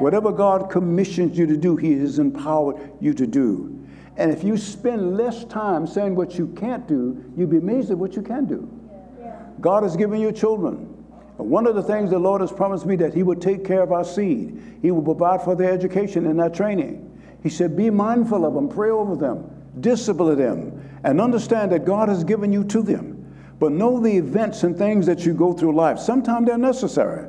Whatever 0.00 0.32
God 0.32 0.70
commissions 0.70 1.36
you 1.36 1.46
to 1.46 1.58
do, 1.58 1.76
He 1.76 1.92
has 1.98 2.18
empowered 2.18 2.76
you 3.00 3.12
to 3.12 3.26
do. 3.26 3.86
And 4.16 4.32
if 4.32 4.42
you 4.42 4.56
spend 4.56 5.18
less 5.18 5.44
time 5.44 5.86
saying 5.86 6.14
what 6.14 6.38
you 6.38 6.48
can't 6.48 6.88
do, 6.88 7.22
you'll 7.36 7.48
be 7.48 7.58
amazed 7.58 7.90
at 7.90 7.98
what 7.98 8.16
you 8.16 8.22
can 8.22 8.46
do. 8.46 8.66
God 9.60 9.82
has 9.82 9.96
given 9.96 10.18
you 10.18 10.32
children. 10.32 10.86
One 11.36 11.66
of 11.66 11.74
the 11.74 11.82
things 11.82 12.10
the 12.10 12.18
Lord 12.18 12.40
has 12.40 12.50
promised 12.50 12.86
me 12.86 12.96
that 12.96 13.12
He 13.12 13.22
would 13.22 13.42
take 13.42 13.62
care 13.62 13.82
of 13.82 13.92
our 13.92 14.04
seed. 14.04 14.78
He 14.80 14.90
will 14.90 15.02
provide 15.02 15.42
for 15.42 15.54
their 15.54 15.70
education 15.70 16.26
and 16.26 16.40
their 16.40 16.48
training. 16.48 17.06
He 17.42 17.50
said, 17.50 17.76
Be 17.76 17.90
mindful 17.90 18.46
of 18.46 18.54
them, 18.54 18.70
pray 18.70 18.88
over 18.88 19.16
them, 19.16 19.50
discipline 19.80 20.38
them, 20.38 21.00
and 21.04 21.20
understand 21.20 21.72
that 21.72 21.84
God 21.84 22.08
has 22.08 22.24
given 22.24 22.52
you 22.52 22.64
to 22.64 22.82
them. 22.82 23.16
But 23.58 23.72
know 23.72 24.00
the 24.00 24.16
events 24.16 24.62
and 24.62 24.78
things 24.78 25.04
that 25.04 25.26
you 25.26 25.34
go 25.34 25.52
through 25.52 25.74
life. 25.74 25.98
Sometimes 25.98 26.46
they're 26.46 26.56
necessary. 26.56 27.28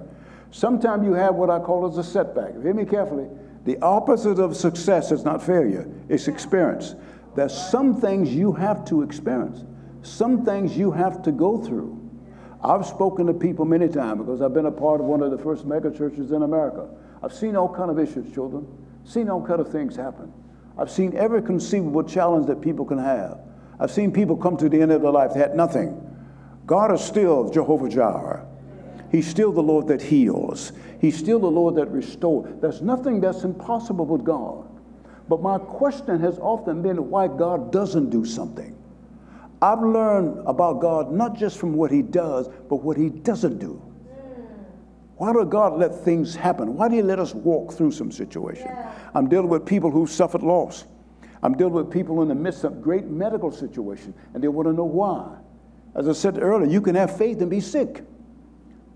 Sometimes 0.51 1.05
you 1.05 1.13
have 1.13 1.35
what 1.35 1.49
I 1.49 1.59
call 1.59 1.87
as 1.87 1.97
a 1.97 2.03
setback. 2.03 2.61
Hear 2.61 2.73
me 2.73 2.85
carefully. 2.85 3.27
The 3.63 3.79
opposite 3.81 4.39
of 4.39 4.55
success 4.55 5.11
is 5.11 5.23
not 5.23 5.41
failure, 5.41 5.89
it's 6.09 6.27
experience. 6.27 6.95
There's 7.35 7.55
some 7.55 8.01
things 8.01 8.33
you 8.33 8.51
have 8.53 8.83
to 8.85 9.03
experience, 9.03 9.63
some 10.01 10.43
things 10.43 10.77
you 10.77 10.91
have 10.91 11.21
to 11.23 11.31
go 11.31 11.57
through. 11.57 11.97
I've 12.63 12.85
spoken 12.85 13.25
to 13.27 13.33
people 13.33 13.65
many 13.65 13.87
times 13.87 14.19
because 14.19 14.41
I've 14.41 14.53
been 14.53 14.65
a 14.65 14.71
part 14.71 14.99
of 14.99 15.07
one 15.07 15.23
of 15.23 15.31
the 15.31 15.37
first 15.37 15.65
mega 15.65 15.89
churches 15.89 16.31
in 16.31 16.43
America. 16.43 16.89
I've 17.23 17.33
seen 17.33 17.55
all 17.55 17.73
kind 17.73 17.89
of 17.89 17.97
issues, 17.97 18.31
children. 18.33 18.67
Seen 19.03 19.29
all 19.29 19.45
kind 19.45 19.59
of 19.59 19.71
things 19.71 19.95
happen. 19.95 20.31
I've 20.77 20.91
seen 20.91 21.15
every 21.15 21.41
conceivable 21.41 22.03
challenge 22.03 22.47
that 22.47 22.61
people 22.61 22.85
can 22.85 22.97
have. 22.97 23.39
I've 23.79 23.91
seen 23.91 24.11
people 24.11 24.37
come 24.37 24.57
to 24.57 24.69
the 24.69 24.79
end 24.81 24.91
of 24.91 25.01
their 25.01 25.11
life, 25.11 25.33
they 25.33 25.39
had 25.39 25.55
nothing. 25.55 25.97
God 26.65 26.93
is 26.93 27.01
still 27.01 27.49
Jehovah 27.49 27.89
Jireh. 27.89 28.45
He's 29.11 29.27
still 29.27 29.51
the 29.51 29.61
Lord 29.61 29.87
that 29.87 30.01
heals. 30.01 30.71
He's 31.01 31.17
still 31.17 31.39
the 31.39 31.51
Lord 31.51 31.75
that 31.75 31.91
restores. 31.91 32.61
There's 32.61 32.81
nothing 32.81 33.19
that's 33.19 33.43
impossible 33.43 34.05
with 34.05 34.23
God. 34.23 34.67
But 35.27 35.41
my 35.41 35.57
question 35.57 36.19
has 36.21 36.39
often 36.39 36.81
been 36.81 37.09
why 37.09 37.27
God 37.27 37.71
doesn't 37.71 38.09
do 38.09 38.23
something. 38.23 38.77
I've 39.61 39.81
learned 39.81 40.41
about 40.47 40.79
God 40.79 41.11
not 41.11 41.37
just 41.37 41.57
from 41.57 41.73
what 41.73 41.91
He 41.91 42.01
does, 42.01 42.47
but 42.69 42.77
what 42.77 42.97
He 42.97 43.09
doesn't 43.09 43.59
do. 43.59 43.81
Why 45.17 45.33
does 45.33 45.49
God 45.49 45.77
let 45.77 45.93
things 45.93 46.33
happen? 46.33 46.75
Why 46.75 46.87
do 46.87 46.95
He 46.95 47.01
let 47.01 47.19
us 47.19 47.35
walk 47.35 47.73
through 47.73 47.91
some 47.91 48.11
situation? 48.11 48.67
Yeah. 48.67 48.91
I'm 49.13 49.29
dealing 49.29 49.49
with 49.49 49.65
people 49.65 49.91
who've 49.91 50.09
suffered 50.09 50.41
loss. 50.41 50.85
I'm 51.43 51.55
dealing 51.55 51.73
with 51.73 51.91
people 51.91 52.21
in 52.21 52.27
the 52.27 52.35
midst 52.35 52.63
of 52.63 52.81
great 52.81 53.05
medical 53.05 53.51
situation, 53.51 54.13
and 54.33 54.43
they 54.43 54.47
want 54.47 54.67
to 54.67 54.73
know 54.73 54.85
why. 54.85 55.35
As 55.95 56.07
I 56.07 56.13
said 56.13 56.41
earlier, 56.41 56.69
you 56.69 56.81
can 56.81 56.95
have 56.95 57.15
faith 57.17 57.41
and 57.41 57.49
be 57.49 57.59
sick. 57.59 58.03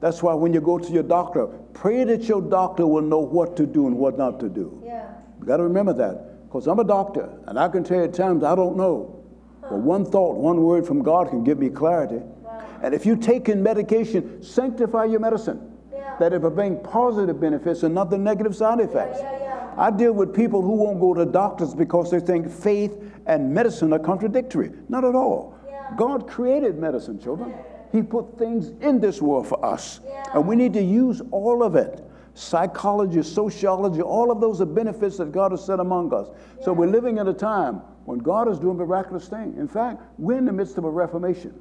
That's 0.06 0.22
why 0.22 0.36
when 0.36 0.54
you 0.54 0.62
go 0.62 0.78
to 0.78 0.92
your 0.92 1.02
doctor, 1.02 1.48
pray 1.74 2.04
that 2.04 2.26
your 2.26 2.40
doctor 2.40 2.86
will 2.86 3.02
know 3.02 3.18
what 3.18 3.58
to 3.58 3.66
do 3.66 3.88
and 3.88 3.98
what 3.98 4.20
not 4.20 4.40
to 4.42 4.50
do. 4.50 4.80
Yeah. 4.86 5.10
You 5.40 5.48
got 5.48 5.58
to 5.58 5.64
remember 5.64 5.94
that. 5.94 6.46
Because 6.46 6.68
I'm 6.68 6.78
a 6.78 6.84
doctor, 6.84 7.28
and 7.48 7.58
I 7.58 7.68
can 7.70 7.84
tell 7.84 7.98
you 7.98 8.04
at 8.04 8.14
times 8.14 8.44
I 8.44 8.54
don't 8.54 8.78
know. 8.78 9.26
Huh. 9.62 9.70
But 9.72 9.80
one 9.80 10.06
thought, 10.06 10.36
one 10.36 10.62
word 10.62 10.86
from 10.86 11.02
God 11.02 11.32
can 11.32 11.44
give 11.44 11.58
me 11.58 11.70
clarity. 11.70 12.18
Wow. 12.18 12.64
And 12.84 12.94
if 12.94 13.04
you 13.04 13.16
take 13.16 13.50
in 13.50 13.64
medication, 13.64 14.44
sanctify 14.44 15.06
your 15.06 15.22
medicine. 15.22 15.76
Yeah. 15.92 16.18
That 16.20 16.34
if 16.34 16.36
it 16.36 16.44
will 16.44 16.52
bring 16.52 16.78
positive 16.84 17.42
benefits 17.42 17.82
and 17.82 17.96
not 17.96 18.12
the 18.12 18.20
negative 18.20 18.56
side 18.56 18.82
effects. 18.82 19.18
Yeah, 19.20 19.40
yeah, 19.40 19.74
I 19.76 19.90
deal 19.90 20.14
with 20.14 20.36
people 20.36 20.62
who 20.62 20.74
won't 20.74 21.00
go 21.00 21.16
to 21.16 21.26
doctors 21.26 21.74
because 21.74 22.12
they 22.12 22.20
think 22.20 22.52
faith 22.52 22.96
and 23.26 23.52
medicine 23.52 23.92
are 23.92 23.98
contradictory. 23.98 24.72
Not 24.88 25.04
at 25.04 25.16
all. 25.16 25.58
God 25.98 26.28
created 26.28 26.78
medicine, 26.78 27.20
children. 27.20 27.56
He 27.96 28.04
put 28.04 28.38
things 28.38 28.70
in 28.82 29.00
this 29.00 29.22
world 29.22 29.48
for 29.48 29.64
us. 29.66 30.02
And 30.34 30.46
we 30.46 30.56
need 30.56 30.74
to 30.74 30.84
use 30.84 31.22
all 31.32 31.64
of 31.64 31.76
it 31.76 32.02
psychology, 32.36 33.24
sociology, 33.24 34.02
all 34.02 34.30
of 34.30 34.42
those 34.42 34.60
are 34.60 34.66
benefits 34.66 35.16
that 35.18 35.32
God 35.32 35.52
has 35.52 35.66
set 35.66 35.80
among 35.80 36.14
us. 36.14 36.28
So 36.62 36.74
we're 36.74 36.90
living 36.90 37.18
in 37.18 37.30
a 37.30 37.34
time 37.34 37.76
when 38.04 38.20
God 38.20 38.50
is 38.50 38.60
doing 38.60 38.76
miraculous 38.76 39.30
things. 39.30 39.58
In 39.58 39.70
fact, 39.70 40.02
we're 40.18 40.38
in 40.38 40.46
the 40.46 40.52
midst 40.52 40.78
of 40.78 40.84
a 40.84 40.90
reformation. 40.90 41.54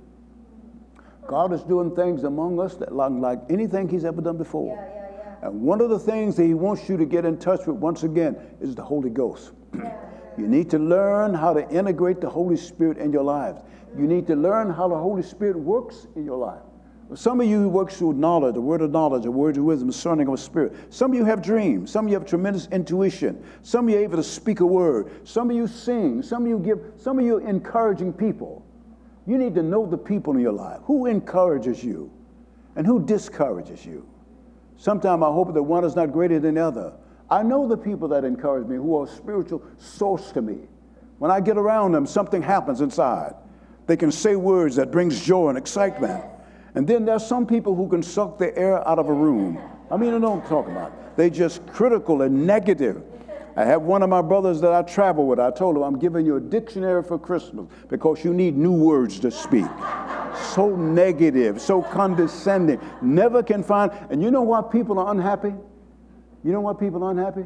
God 1.28 1.52
is 1.52 1.62
doing 1.62 1.94
things 1.94 2.24
among 2.24 2.60
us 2.60 2.74
that 2.76 2.92
like, 2.92 3.12
like 3.12 3.38
anything 3.48 3.88
He's 3.88 4.04
ever 4.04 4.20
done 4.20 4.36
before. 4.36 4.76
Yeah, 4.76 4.82
yeah, 4.82 5.38
yeah. 5.42 5.48
And 5.48 5.62
one 5.62 5.80
of 5.80 5.90
the 5.90 5.98
things 5.98 6.36
that 6.36 6.44
He 6.44 6.54
wants 6.54 6.88
you 6.88 6.96
to 6.96 7.06
get 7.06 7.24
in 7.24 7.38
touch 7.38 7.66
with 7.66 7.76
once 7.76 8.02
again 8.02 8.36
is 8.60 8.74
the 8.74 8.82
Holy 8.82 9.10
Ghost. 9.10 9.52
you 10.36 10.48
need 10.48 10.68
to 10.70 10.78
learn 10.78 11.32
how 11.32 11.54
to 11.54 11.66
integrate 11.70 12.20
the 12.20 12.28
Holy 12.28 12.56
Spirit 12.56 12.98
in 12.98 13.12
your 13.12 13.22
lives. 13.22 13.62
You 13.96 14.06
need 14.06 14.26
to 14.26 14.36
learn 14.36 14.70
how 14.70 14.88
the 14.88 14.96
Holy 14.96 15.22
Spirit 15.22 15.56
works 15.56 16.06
in 16.16 16.24
your 16.24 16.38
life. 16.38 16.62
Some 17.14 17.40
of 17.40 17.46
you 17.46 17.68
work 17.68 17.92
through 17.92 18.14
knowledge, 18.14 18.54
the 18.54 18.60
word 18.60 18.80
of 18.80 18.90
knowledge, 18.90 19.24
the 19.24 19.30
word 19.30 19.56
of 19.56 19.64
wisdom, 19.64 19.88
discerning 19.88 20.26
of 20.26 20.40
spirit. 20.40 20.74
Some 20.88 21.12
of 21.12 21.18
you 21.18 21.24
have 21.24 21.42
dreams. 21.42 21.90
Some 21.90 22.06
of 22.06 22.10
you 22.10 22.18
have 22.18 22.26
tremendous 22.26 22.66
intuition. 22.72 23.44
Some 23.62 23.86
of 23.86 23.90
you 23.90 23.98
are 23.98 24.02
able 24.02 24.16
to 24.16 24.22
speak 24.22 24.60
a 24.60 24.66
word. 24.66 25.10
Some 25.28 25.50
of 25.50 25.56
you 25.56 25.66
sing. 25.66 26.22
Some 26.22 26.44
of 26.44 26.48
you 26.48 26.58
give. 26.58 26.80
Some 26.96 27.18
of 27.18 27.24
you 27.24 27.38
encouraging 27.38 28.14
people. 28.14 28.64
You 29.26 29.38
need 29.38 29.54
to 29.54 29.62
know 29.62 29.86
the 29.86 29.98
people 29.98 30.34
in 30.34 30.40
your 30.40 30.52
life. 30.52 30.80
Who 30.84 31.06
encourages 31.06 31.84
you, 31.84 32.10
and 32.74 32.86
who 32.86 33.04
discourages 33.04 33.84
you? 33.84 34.08
Sometimes 34.76 35.22
I 35.22 35.26
hope 35.26 35.54
that 35.54 35.62
one 35.62 35.84
is 35.84 35.94
not 35.94 36.10
greater 36.10 36.40
than 36.40 36.54
the 36.54 36.64
other. 36.64 36.92
I 37.30 37.42
know 37.42 37.68
the 37.68 37.76
people 37.76 38.08
that 38.08 38.24
encourage 38.24 38.66
me, 38.66 38.76
who 38.76 38.98
are 38.98 39.04
a 39.04 39.08
spiritual 39.08 39.62
source 39.78 40.32
to 40.32 40.42
me. 40.42 40.58
When 41.18 41.30
I 41.30 41.40
get 41.40 41.56
around 41.56 41.92
them, 41.92 42.06
something 42.06 42.42
happens 42.42 42.80
inside. 42.80 43.34
They 43.86 43.96
can 43.96 44.10
say 44.10 44.36
words 44.36 44.76
that 44.76 44.90
brings 44.90 45.20
joy 45.20 45.50
and 45.50 45.58
excitement. 45.58 46.24
And 46.74 46.86
then 46.86 47.04
there's 47.04 47.26
some 47.26 47.46
people 47.46 47.74
who 47.74 47.88
can 47.88 48.02
suck 48.02 48.38
the 48.38 48.56
air 48.58 48.86
out 48.88 48.98
of 48.98 49.08
a 49.08 49.12
room. 49.12 49.58
I 49.90 49.96
mean, 49.96 50.12
I 50.12 50.16
I'm 50.16 50.42
talking 50.42 50.72
about. 50.72 51.16
They 51.16 51.30
just 51.30 51.66
critical 51.66 52.22
and 52.22 52.46
negative. 52.46 53.02
I 53.56 53.64
have 53.64 53.82
one 53.82 54.02
of 54.02 54.08
my 54.08 54.22
brothers 54.22 54.60
that 54.62 54.72
I 54.72 54.82
travel 54.82 55.26
with. 55.26 55.38
I 55.38 55.52
told 55.52 55.76
him, 55.76 55.82
I'm 55.82 55.98
giving 55.98 56.26
you 56.26 56.36
a 56.36 56.40
dictionary 56.40 57.04
for 57.04 57.18
Christmas 57.18 57.66
because 57.88 58.24
you 58.24 58.34
need 58.34 58.56
new 58.56 58.72
words 58.72 59.20
to 59.20 59.30
speak. 59.30 59.66
So 60.54 60.74
negative, 60.74 61.60
so 61.60 61.80
condescending, 61.80 62.80
never 63.00 63.42
can 63.42 63.62
find. 63.62 63.92
And 64.10 64.20
you 64.20 64.32
know 64.32 64.42
why 64.42 64.62
people 64.62 64.98
are 64.98 65.12
unhappy? 65.12 65.54
You 66.42 66.52
know 66.52 66.62
why 66.62 66.72
people 66.72 67.04
are 67.04 67.12
unhappy? 67.12 67.44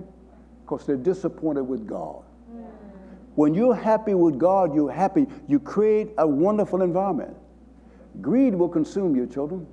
Because 0.64 0.86
they're 0.86 0.96
disappointed 0.96 1.64
with 1.64 1.86
God. 1.86 2.22
When 3.38 3.54
you're 3.54 3.72
happy 3.72 4.14
with 4.14 4.36
God, 4.36 4.74
you're 4.74 4.90
happy. 4.90 5.28
You 5.46 5.60
create 5.60 6.08
a 6.18 6.26
wonderful 6.26 6.82
environment. 6.82 7.36
Greed 8.20 8.52
will 8.52 8.68
consume 8.68 9.14
you, 9.14 9.28
children. 9.28 9.64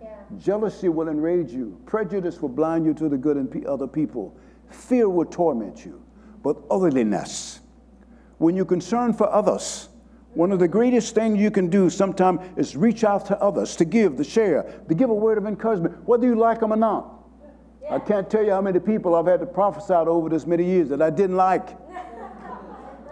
Yeah. 0.00 0.14
Jealousy 0.38 0.88
will 0.88 1.10
enrage 1.10 1.52
you. 1.52 1.78
Prejudice 1.84 2.40
will 2.40 2.48
blind 2.48 2.86
you 2.86 2.94
to 2.94 3.10
the 3.10 3.18
good 3.18 3.36
in 3.36 3.66
other 3.66 3.86
people. 3.86 4.34
Fear 4.70 5.10
will 5.10 5.26
torment 5.26 5.84
you. 5.84 6.02
But 6.42 6.66
otherliness, 6.70 7.60
when 8.38 8.56
you're 8.56 8.64
concerned 8.64 9.18
for 9.18 9.30
others, 9.30 9.90
one 10.32 10.50
of 10.50 10.58
the 10.58 10.66
greatest 10.66 11.14
things 11.14 11.38
you 11.38 11.50
can 11.50 11.68
do 11.68 11.90
sometimes 11.90 12.40
is 12.56 12.76
reach 12.76 13.04
out 13.04 13.26
to 13.26 13.38
others, 13.42 13.76
to 13.76 13.84
give, 13.84 14.16
to 14.16 14.24
share, 14.24 14.62
to 14.88 14.94
give 14.94 15.10
a 15.10 15.14
word 15.14 15.36
of 15.36 15.44
encouragement, 15.44 16.02
whether 16.08 16.26
you 16.26 16.34
like 16.34 16.60
them 16.60 16.72
or 16.72 16.76
not. 16.76 17.12
Yeah. 17.82 17.96
I 17.96 17.98
can't 17.98 18.30
tell 18.30 18.42
you 18.42 18.52
how 18.52 18.62
many 18.62 18.80
people 18.80 19.14
I've 19.14 19.26
had 19.26 19.40
to 19.40 19.46
prophesy 19.46 19.92
over 19.92 20.30
this 20.30 20.46
many 20.46 20.64
years 20.64 20.88
that 20.88 21.02
I 21.02 21.10
didn't 21.10 21.36
like. 21.36 21.76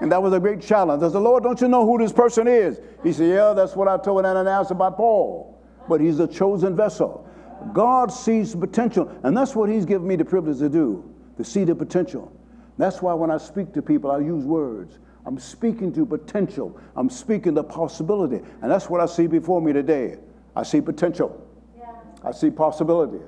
And 0.00 0.10
that 0.12 0.22
was 0.22 0.32
a 0.32 0.40
great 0.40 0.62
challenge. 0.62 1.02
I 1.02 1.08
said, 1.10 1.18
Lord, 1.18 1.42
don't 1.42 1.60
you 1.60 1.68
know 1.68 1.84
who 1.84 1.98
this 1.98 2.12
person 2.12 2.48
is? 2.48 2.80
He 3.02 3.12
said, 3.12 3.28
Yeah, 3.28 3.52
that's 3.52 3.76
what 3.76 3.86
I 3.86 3.98
told 3.98 4.24
Ananias 4.24 4.70
about 4.70 4.96
Paul. 4.96 5.58
But 5.88 6.00
he's 6.00 6.20
a 6.20 6.26
chosen 6.26 6.74
vessel. 6.74 7.26
God 7.74 8.10
sees 8.10 8.54
potential, 8.54 9.10
and 9.22 9.36
that's 9.36 9.54
what 9.54 9.68
he's 9.68 9.84
given 9.84 10.08
me 10.08 10.16
the 10.16 10.24
privilege 10.24 10.58
to 10.58 10.68
do, 10.68 11.04
to 11.36 11.44
see 11.44 11.64
the 11.64 11.74
potential. 11.74 12.32
That's 12.78 13.02
why 13.02 13.12
when 13.12 13.30
I 13.30 13.36
speak 13.36 13.74
to 13.74 13.82
people, 13.82 14.10
I 14.10 14.20
use 14.20 14.44
words. 14.44 14.98
I'm 15.26 15.38
speaking 15.38 15.92
to 15.92 16.06
potential. 16.06 16.80
I'm 16.96 17.10
speaking 17.10 17.54
to 17.56 17.62
possibility. 17.62 18.42
And 18.62 18.70
that's 18.70 18.88
what 18.88 19.02
I 19.02 19.06
see 19.06 19.26
before 19.26 19.60
me 19.60 19.74
today. 19.74 20.16
I 20.56 20.62
see 20.62 20.80
potential. 20.80 21.46
Yeah. 21.78 21.92
I 22.24 22.32
see 22.32 22.50
possibility. 22.50 23.22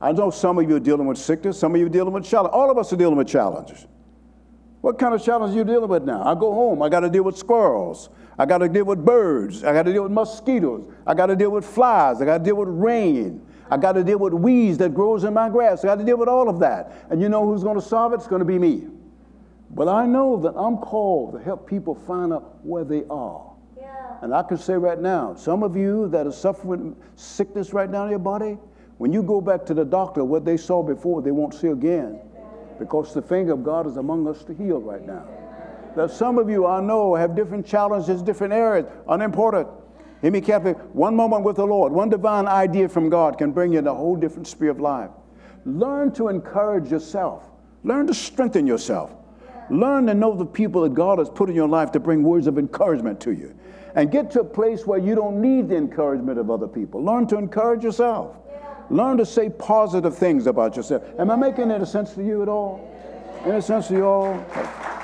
I 0.00 0.10
know 0.10 0.30
some 0.30 0.58
of 0.58 0.68
you 0.68 0.76
are 0.76 0.80
dealing 0.80 1.06
with 1.06 1.18
sickness, 1.18 1.58
some 1.58 1.74
of 1.74 1.80
you 1.80 1.86
are 1.86 1.90
dealing 1.90 2.12
with 2.12 2.24
challenges. 2.24 2.54
All 2.54 2.70
of 2.70 2.78
us 2.78 2.92
are 2.92 2.96
dealing 2.96 3.16
with 3.16 3.28
challenges. 3.28 3.86
What 4.80 4.98
kind 4.98 5.14
of 5.14 5.22
challenge 5.22 5.54
are 5.54 5.58
you 5.58 5.64
dealing 5.64 5.88
with 5.88 6.04
now? 6.04 6.22
I 6.24 6.34
go 6.34 6.52
home, 6.52 6.82
I 6.82 6.88
got 6.88 7.00
to 7.00 7.10
deal 7.10 7.24
with 7.24 7.36
squirrels. 7.36 8.08
I 8.38 8.46
got 8.46 8.58
to 8.58 8.68
deal 8.70 8.86
with 8.86 9.04
birds. 9.04 9.64
I 9.64 9.74
got 9.74 9.82
to 9.82 9.92
deal 9.92 10.04
with 10.04 10.12
mosquitoes. 10.12 10.90
I 11.06 11.12
got 11.12 11.26
to 11.26 11.36
deal 11.36 11.50
with 11.50 11.66
flies. 11.66 12.22
I 12.22 12.24
got 12.24 12.38
to 12.38 12.44
deal 12.44 12.56
with 12.56 12.68
rain. 12.68 13.46
I 13.70 13.76
got 13.76 13.92
to 13.92 14.02
deal 14.02 14.18
with 14.18 14.32
weeds 14.32 14.78
that 14.78 14.94
grows 14.94 15.24
in 15.24 15.34
my 15.34 15.50
grass. 15.50 15.84
I 15.84 15.88
got 15.88 15.98
to 15.98 16.04
deal 16.04 16.16
with 16.16 16.28
all 16.28 16.48
of 16.48 16.58
that. 16.60 17.06
And 17.10 17.20
you 17.20 17.28
know 17.28 17.44
who's 17.44 17.62
going 17.62 17.78
to 17.78 17.82
solve 17.86 18.14
it? 18.14 18.16
It's 18.16 18.26
going 18.26 18.40
to 18.40 18.46
be 18.46 18.58
me. 18.58 18.86
But 19.72 19.88
I 19.88 20.06
know 20.06 20.40
that 20.40 20.54
I'm 20.56 20.78
called 20.78 21.34
to 21.34 21.38
help 21.38 21.68
people 21.68 21.94
find 21.94 22.32
out 22.32 22.64
where 22.64 22.82
they 22.82 23.04
are. 23.10 23.52
Yeah. 23.76 24.16
And 24.22 24.34
I 24.34 24.42
can 24.42 24.56
say 24.56 24.74
right 24.74 24.98
now, 24.98 25.34
some 25.34 25.62
of 25.62 25.76
you 25.76 26.08
that 26.08 26.26
are 26.26 26.32
suffering 26.32 26.96
sickness 27.16 27.74
right 27.74 27.90
now 27.90 28.04
in 28.04 28.10
your 28.10 28.18
body, 28.18 28.58
when 28.96 29.12
you 29.12 29.22
go 29.22 29.42
back 29.42 29.66
to 29.66 29.74
the 29.74 29.84
doctor, 29.84 30.24
what 30.24 30.46
they 30.46 30.56
saw 30.56 30.82
before, 30.82 31.20
they 31.20 31.30
won't 31.30 31.52
see 31.52 31.68
again. 31.68 32.20
Because 32.80 33.14
the 33.14 33.22
finger 33.22 33.52
of 33.52 33.62
God 33.62 33.86
is 33.86 33.98
among 33.98 34.26
us 34.26 34.42
to 34.44 34.54
heal 34.54 34.80
right 34.80 35.06
now. 35.06 35.24
That 35.94 36.10
some 36.10 36.38
of 36.38 36.48
you 36.48 36.66
I 36.66 36.80
know 36.80 37.14
have 37.14 37.36
different 37.36 37.66
challenges, 37.66 38.22
different 38.22 38.54
areas, 38.54 38.86
unimportant. 39.06 39.68
Hear 40.22 40.30
me 40.30 40.40
carefully. 40.40 40.72
One 40.92 41.14
moment 41.14 41.44
with 41.44 41.56
the 41.56 41.66
Lord, 41.66 41.92
one 41.92 42.08
divine 42.08 42.48
idea 42.48 42.88
from 42.88 43.08
God 43.08 43.38
can 43.38 43.52
bring 43.52 43.72
you 43.72 43.78
in 43.78 43.86
a 43.86 43.94
whole 43.94 44.16
different 44.16 44.48
sphere 44.48 44.70
of 44.70 44.80
life. 44.80 45.10
Learn 45.66 46.10
to 46.12 46.28
encourage 46.28 46.90
yourself. 46.90 47.44
Learn 47.84 48.06
to 48.06 48.14
strengthen 48.14 48.66
yourself. 48.66 49.14
Learn 49.70 50.06
to 50.06 50.14
know 50.14 50.34
the 50.34 50.46
people 50.46 50.82
that 50.82 50.94
God 50.94 51.18
has 51.18 51.28
put 51.28 51.48
in 51.48 51.54
your 51.54 51.68
life 51.68 51.92
to 51.92 52.00
bring 52.00 52.22
words 52.22 52.46
of 52.46 52.58
encouragement 52.58 53.20
to 53.20 53.32
you. 53.32 53.54
And 53.94 54.10
get 54.10 54.30
to 54.32 54.40
a 54.40 54.44
place 54.44 54.86
where 54.86 54.98
you 54.98 55.14
don't 55.14 55.40
need 55.40 55.68
the 55.68 55.76
encouragement 55.76 56.38
of 56.38 56.50
other 56.50 56.68
people. 56.68 57.04
Learn 57.04 57.26
to 57.28 57.36
encourage 57.36 57.84
yourself. 57.84 58.36
Learn 58.90 59.16
to 59.18 59.24
say 59.26 59.48
positive 59.48 60.18
things 60.18 60.46
about 60.46 60.76
yourself. 60.76 61.04
Am 61.18 61.30
I 61.30 61.36
making 61.36 61.70
any 61.70 61.86
sense 61.86 62.12
to 62.14 62.24
you 62.24 62.42
at 62.42 62.48
all? 62.48 62.86
Any 63.44 63.60
sense 63.60 63.88
to 63.88 63.94
you 63.94 64.04
all? 64.04 64.44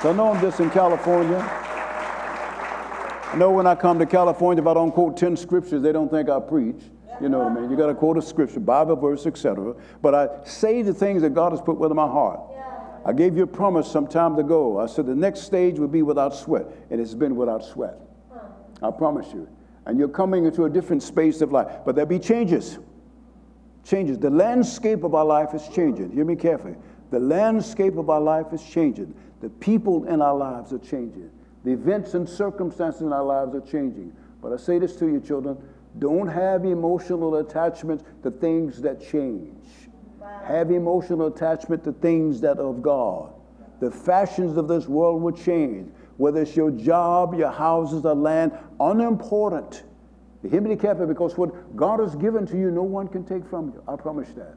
So 0.03 0.11
I 0.11 0.13
know 0.13 0.33
I'm 0.33 0.41
just 0.41 0.61
in 0.61 0.71
California. 0.71 1.39
I 1.39 3.37
know 3.37 3.51
when 3.51 3.67
I 3.67 3.75
come 3.75 3.99
to 3.99 4.07
California, 4.07 4.63
if 4.63 4.67
I 4.67 4.75
don't 4.75 4.93
quote 4.93 5.17
10 5.17 5.37
scriptures, 5.37 5.83
they 5.83 5.93
don't 5.93 6.11
think 6.11 6.29
I 6.29 6.41
preach. 6.41 6.83
You 7.21 7.29
know 7.29 7.39
what 7.39 7.53
I 7.53 7.61
mean? 7.61 7.71
You 7.71 7.77
got 7.77 7.87
to 7.87 7.95
quote 7.95 8.19
a 8.19 8.23
scripture, 8.23 8.61
Bible 8.61 8.97
verse, 8.97 9.25
etc. 9.25 9.75
But 10.03 10.15
I 10.15 10.45
say 10.45 10.83
the 10.83 10.93
things 10.93 11.23
that 11.23 11.31
God 11.31 11.53
has 11.53 11.61
put 11.61 11.79
within 11.79 11.97
my 11.97 12.07
heart. 12.07 12.41
I 13.07 13.13
gave 13.13 13.37
you 13.37 13.45
a 13.45 13.47
promise 13.47 13.91
some 13.91 14.09
time 14.09 14.37
ago. 14.37 14.81
I 14.81 14.87
said 14.87 15.07
the 15.07 15.15
next 15.15 15.43
stage 15.43 15.79
would 15.79 15.93
be 15.93 16.03
without 16.03 16.35
sweat, 16.35 16.67
and 16.91 17.01
it's 17.01 17.15
been 17.15 17.37
without 17.37 17.65
sweat. 17.65 17.95
I 18.83 18.91
promise 18.91 19.33
you. 19.33 19.49
And 19.87 19.97
you're 19.99 20.09
coming 20.09 20.45
into 20.45 20.65
a 20.65 20.71
different 20.71 21.05
space 21.05 21.41
of 21.41 21.53
life. 21.53 21.69
But 21.85 21.95
there'll 21.95 22.09
be 22.09 22.19
changes. 22.19 22.79
Changes. 23.87 24.19
The 24.19 24.31
landscape 24.31 25.05
of 25.05 25.15
our 25.15 25.25
life 25.25 25.55
is 25.55 25.69
changing. 25.69 26.11
Hear 26.11 26.25
me 26.25 26.35
carefully. 26.35 26.75
The 27.11 27.21
landscape 27.21 27.97
of 27.97 28.11
our 28.11 28.21
life 28.21 28.47
is 28.53 28.63
changing. 28.63 29.15
The 29.41 29.49
people 29.49 30.07
in 30.07 30.21
our 30.21 30.37
lives 30.37 30.73
are 30.73 30.79
changing. 30.79 31.31
The 31.63 31.73
events 31.73 32.15
and 32.15 32.29
circumstances 32.29 33.03
in 33.03 33.13
our 33.13 33.23
lives 33.23 33.55
are 33.55 33.61
changing. 33.61 34.13
But 34.43 34.53
I 34.53 34.57
say 34.57 34.81
this 34.81 34.97
to 34.97 35.07
you, 35.07 35.21
children 35.21 35.57
don't 36.01 36.27
have 36.27 36.65
emotional 36.65 37.37
attachment 37.37 38.03
to 38.23 38.31
things 38.31 38.83
that 38.83 39.01
change. 39.01 39.65
Have 40.45 40.73
emotional 40.73 41.29
attachment 41.29 41.85
to 41.85 41.93
things 41.93 42.41
that 42.41 42.59
are 42.59 42.69
of 42.69 42.83
God. 42.83 43.33
The 43.81 43.91
fashions 43.91 44.57
of 44.57 44.67
this 44.67 44.89
world 44.89 45.23
will 45.23 45.33
change. 45.33 45.93
Whether 46.17 46.43
it's 46.43 46.57
your 46.57 46.71
job, 46.73 47.35
your 47.35 47.53
houses, 47.53 48.05
or 48.05 48.15
land, 48.15 48.53
unimportant. 48.81 49.85
Hear 50.49 50.61
me 50.61 50.77
carefully 50.77 51.07
because 51.07 51.37
what 51.37 51.77
God 51.77 52.01
has 52.01 52.15
given 52.17 52.47
to 52.47 52.57
you, 52.57 52.71
no 52.71 52.83
one 52.83 53.09
can 53.09 53.25
take 53.25 53.45
from 53.47 53.69
you. 53.69 53.83
I 53.87 53.97
promise 53.97 54.29
that. 54.31 54.57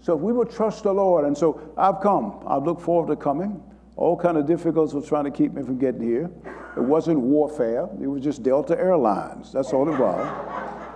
So 0.00 0.16
if 0.16 0.20
we 0.20 0.32
will 0.32 0.46
trust 0.46 0.84
the 0.84 0.92
Lord, 0.92 1.26
and 1.26 1.36
so 1.36 1.60
I've 1.76 2.00
come. 2.00 2.42
I 2.46 2.56
look 2.56 2.80
forward 2.80 3.08
to 3.08 3.16
coming. 3.16 3.62
All 3.96 4.16
kind 4.16 4.38
of 4.38 4.46
difficulties 4.46 4.94
were 4.94 5.02
trying 5.02 5.24
to 5.24 5.30
keep 5.30 5.52
me 5.52 5.62
from 5.62 5.78
getting 5.78 6.00
here. 6.00 6.30
It 6.76 6.82
wasn't 6.82 7.20
warfare. 7.20 7.88
It 8.00 8.06
was 8.06 8.22
just 8.22 8.42
Delta 8.42 8.78
Airlines. 8.78 9.52
That's 9.52 9.72
all 9.72 9.92
it 9.92 9.98
was. 9.98 10.26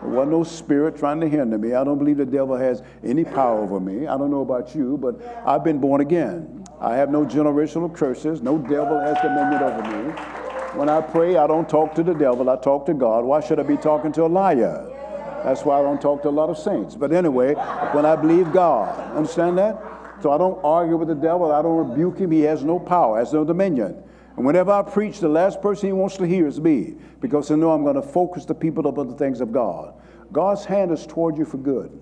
There 0.00 0.11
wasn't 0.11 0.33
no 0.33 0.44
spirit 0.44 0.96
trying 0.96 1.20
to 1.20 1.28
hinder 1.28 1.59
me. 1.59 1.74
I 1.74 1.85
don't 1.85 1.98
believe 1.98 2.16
the 2.16 2.24
devil 2.24 2.57
has 2.57 2.83
any 3.02 3.24
power 3.24 3.61
over 3.61 3.80
me. 3.80 4.07
I 4.07 4.16
don't 4.16 4.30
know 4.30 4.40
about 4.40 4.74
you, 4.74 4.96
but 4.96 5.20
I've 5.46 5.64
been 5.64 5.78
born 5.78 6.00
again. 6.00 6.64
I 6.80 6.96
have 6.96 7.11
no 7.11 7.24
generational 7.24 7.94
curses. 7.94 8.40
No 8.40 8.57
devil 8.59 8.98
has 9.00 9.16
dominion 9.22 9.62
over 9.62 9.83
me. 9.83 10.43
When 10.76 10.88
I 10.88 11.00
pray, 11.00 11.37
I 11.37 11.46
don't 11.46 11.68
talk 11.68 11.94
to 11.94 12.02
the 12.02 12.14
devil. 12.14 12.50
I 12.50 12.56
talk 12.56 12.87
to 12.87 12.94
God. 12.94 13.24
Why 13.24 13.40
should 13.40 13.60
I 13.60 13.62
be 13.62 13.76
talking 13.76 14.12
to 14.12 14.24
a 14.24 14.26
liar? 14.26 14.90
That's 15.44 15.64
why 15.64 15.78
I 15.78 15.82
don't 15.82 16.00
talk 16.00 16.22
to 16.22 16.28
a 16.28 16.30
lot 16.30 16.50
of 16.50 16.58
saints. 16.58 16.94
But 16.94 17.12
anyway, 17.12 17.54
when 17.92 18.04
I 18.04 18.16
believe 18.16 18.52
God, 18.52 18.98
understand 19.16 19.58
that? 19.58 19.80
So 20.20 20.32
I 20.32 20.38
don't 20.38 20.58
argue 20.64 20.96
with 20.96 21.08
the 21.08 21.14
devil. 21.14 21.52
I 21.52 21.62
don't 21.62 21.90
rebuke 21.90 22.18
him. 22.18 22.30
He 22.30 22.40
has 22.40 22.64
no 22.64 22.78
power, 22.78 23.18
has 23.18 23.32
no 23.32 23.44
dominion. 23.44 24.02
And 24.37 24.44
whenever 24.44 24.72
I 24.72 24.82
preach, 24.82 25.20
the 25.20 25.28
last 25.28 25.62
person 25.62 25.88
he 25.88 25.92
wants 25.92 26.16
to 26.16 26.24
hear 26.24 26.46
is 26.46 26.60
me 26.60 26.94
because 27.20 27.50
I 27.50 27.54
know 27.54 27.70
I'm 27.70 27.84
going 27.84 27.94
to 27.94 28.02
focus 28.02 28.44
the 28.44 28.54
people 28.54 28.87
upon 28.87 29.06
the 29.08 29.14
things 29.14 29.40
of 29.40 29.52
God. 29.52 29.94
God's 30.32 30.64
hand 30.64 30.90
is 30.90 31.06
toward 31.06 31.38
you 31.38 31.44
for 31.44 31.58
good, 31.58 32.00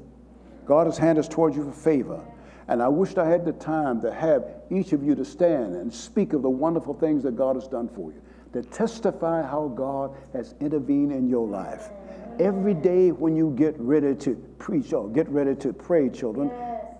God's 0.64 0.96
hand 0.96 1.18
is 1.18 1.28
toward 1.28 1.54
you 1.54 1.64
for 1.64 1.72
favor. 1.72 2.20
And 2.68 2.80
I 2.80 2.88
wished 2.88 3.18
I 3.18 3.28
had 3.28 3.44
the 3.44 3.52
time 3.52 4.00
to 4.02 4.12
have 4.12 4.46
each 4.70 4.92
of 4.92 5.02
you 5.02 5.14
to 5.16 5.24
stand 5.24 5.74
and 5.74 5.92
speak 5.92 6.32
of 6.32 6.42
the 6.42 6.48
wonderful 6.48 6.94
things 6.94 7.22
that 7.24 7.36
God 7.36 7.56
has 7.56 7.66
done 7.66 7.88
for 7.88 8.12
you, 8.12 8.22
to 8.52 8.62
testify 8.62 9.42
how 9.42 9.68
God 9.74 10.14
has 10.32 10.54
intervened 10.60 11.12
in 11.12 11.28
your 11.28 11.46
life. 11.46 11.90
Every 12.38 12.74
day 12.74 13.12
when 13.12 13.36
you 13.36 13.54
get 13.56 13.78
ready 13.78 14.14
to 14.16 14.34
preach 14.58 14.92
or 14.92 15.08
get 15.08 15.28
ready 15.28 15.54
to 15.56 15.72
pray, 15.72 16.08
children, 16.08 16.50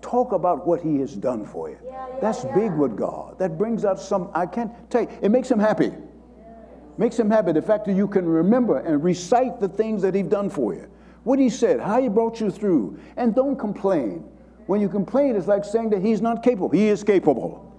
talk 0.01 0.31
about 0.31 0.67
what 0.67 0.81
He 0.81 0.99
has 0.99 1.15
done 1.15 1.45
for 1.45 1.69
you. 1.69 1.77
That's 2.21 2.45
big 2.45 2.73
with 2.73 2.95
God. 2.95 3.39
That 3.39 3.57
brings 3.57 3.85
out 3.85 3.99
some, 3.99 4.29
I 4.33 4.45
can't 4.45 4.71
tell 4.89 5.01
you, 5.01 5.09
it 5.21 5.29
makes 5.29 5.49
him 5.49 5.59
happy. 5.59 5.91
Makes 6.97 7.17
him 7.17 7.29
happy. 7.29 7.51
The 7.51 7.61
fact 7.61 7.85
that 7.85 7.93
you 7.93 8.07
can 8.07 8.25
remember 8.25 8.77
and 8.77 9.03
recite 9.03 9.59
the 9.59 9.67
things 9.67 10.01
that 10.03 10.13
he's 10.13 10.27
done 10.27 10.49
for 10.49 10.73
you. 10.73 10.87
What 11.23 11.39
he 11.39 11.49
said, 11.49 11.79
how 11.79 12.01
he 12.01 12.09
brought 12.09 12.39
you 12.39 12.51
through. 12.51 12.99
And 13.17 13.33
don't 13.33 13.57
complain. 13.57 14.25
When 14.67 14.79
you 14.79 14.89
complain, 14.89 15.35
it's 15.35 15.47
like 15.47 15.65
saying 15.65 15.89
that 15.89 16.01
he's 16.01 16.21
not 16.21 16.43
capable. 16.43 16.69
He 16.69 16.87
is 16.87 17.03
capable. 17.03 17.73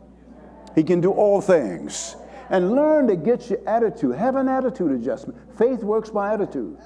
He 0.75 0.83
can 0.83 1.01
do 1.01 1.13
all 1.13 1.41
things. 1.41 2.17
And 2.51 2.73
learn 2.73 3.07
to 3.09 3.17
get 3.17 3.49
your 3.51 3.61
attitude. 3.67 4.15
Have 4.17 4.37
an 4.37 4.49
attitude 4.49 4.93
adjustment. 4.93 5.39
Faith 5.57 5.83
works 5.83 6.11
by 6.11 6.35
attitude. 6.35 6.79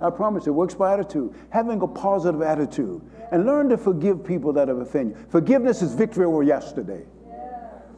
I 0.00 0.10
promise 0.10 0.46
it 0.46 0.50
works 0.50 0.74
by 0.74 0.94
attitude. 0.94 1.34
Having 1.50 1.82
a 1.82 1.86
positive 1.86 2.42
attitude. 2.42 3.02
And 3.30 3.46
learn 3.46 3.68
to 3.68 3.76
forgive 3.76 4.24
people 4.24 4.52
that 4.54 4.68
have 4.68 4.78
offended 4.78 5.16
you. 5.16 5.26
Forgiveness 5.28 5.82
is 5.82 5.94
victory 5.94 6.24
over 6.24 6.42
yesterday. 6.42 7.04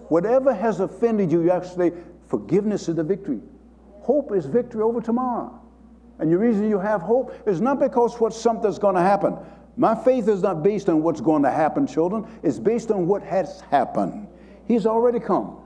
Whatever 0.08 0.54
has 0.54 0.80
offended 0.80 1.32
you 1.32 1.42
yesterday, 1.42 1.96
forgiveness 2.28 2.88
is 2.88 2.94
the 2.94 3.02
victory. 3.02 3.40
Hope 4.00 4.32
is 4.32 4.46
victory 4.46 4.82
over 4.82 5.00
tomorrow. 5.00 5.60
And 6.18 6.32
the 6.32 6.38
reason 6.38 6.68
you 6.68 6.78
have 6.78 7.02
hope 7.02 7.34
is 7.46 7.60
not 7.60 7.80
because 7.80 8.18
what 8.20 8.32
something's 8.32 8.78
going 8.78 8.94
to 8.94 9.00
happen. 9.00 9.36
My 9.76 9.94
faith 9.94 10.28
is 10.28 10.42
not 10.42 10.62
based 10.62 10.88
on 10.88 11.02
what's 11.02 11.20
going 11.20 11.42
to 11.42 11.50
happen, 11.50 11.86
children. 11.86 12.26
It's 12.42 12.58
based 12.58 12.90
on 12.90 13.06
what 13.06 13.22
has 13.22 13.60
happened. 13.70 14.28
He's 14.66 14.86
already 14.86 15.20
come. 15.20 15.58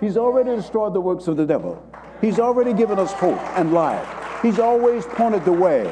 He's 0.00 0.16
already 0.16 0.54
destroyed 0.56 0.94
the 0.94 1.00
works 1.00 1.28
of 1.28 1.36
the 1.36 1.46
devil. 1.46 1.82
He's 2.20 2.38
already 2.38 2.72
given 2.72 2.98
us 2.98 3.12
hope 3.12 3.38
and 3.56 3.72
life. 3.72 4.06
He's 4.42 4.58
always 4.58 5.06
pointed 5.06 5.44
the 5.44 5.52
way. 5.52 5.90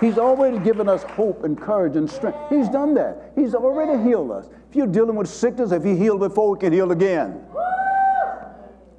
He's 0.00 0.18
always 0.18 0.58
given 0.60 0.88
us 0.88 1.02
hope 1.04 1.44
and 1.44 1.58
courage 1.58 1.96
and 1.96 2.10
strength. 2.10 2.38
He's 2.50 2.68
done 2.68 2.94
that. 2.94 3.32
He's 3.34 3.54
already 3.54 4.02
healed 4.02 4.30
us. 4.30 4.48
If 4.68 4.76
you're 4.76 4.86
dealing 4.86 5.16
with 5.16 5.28
sickness, 5.28 5.72
if 5.72 5.84
He 5.84 5.96
healed 5.96 6.20
before, 6.20 6.56
He 6.56 6.60
can 6.60 6.72
heal 6.72 6.92
again. 6.92 7.44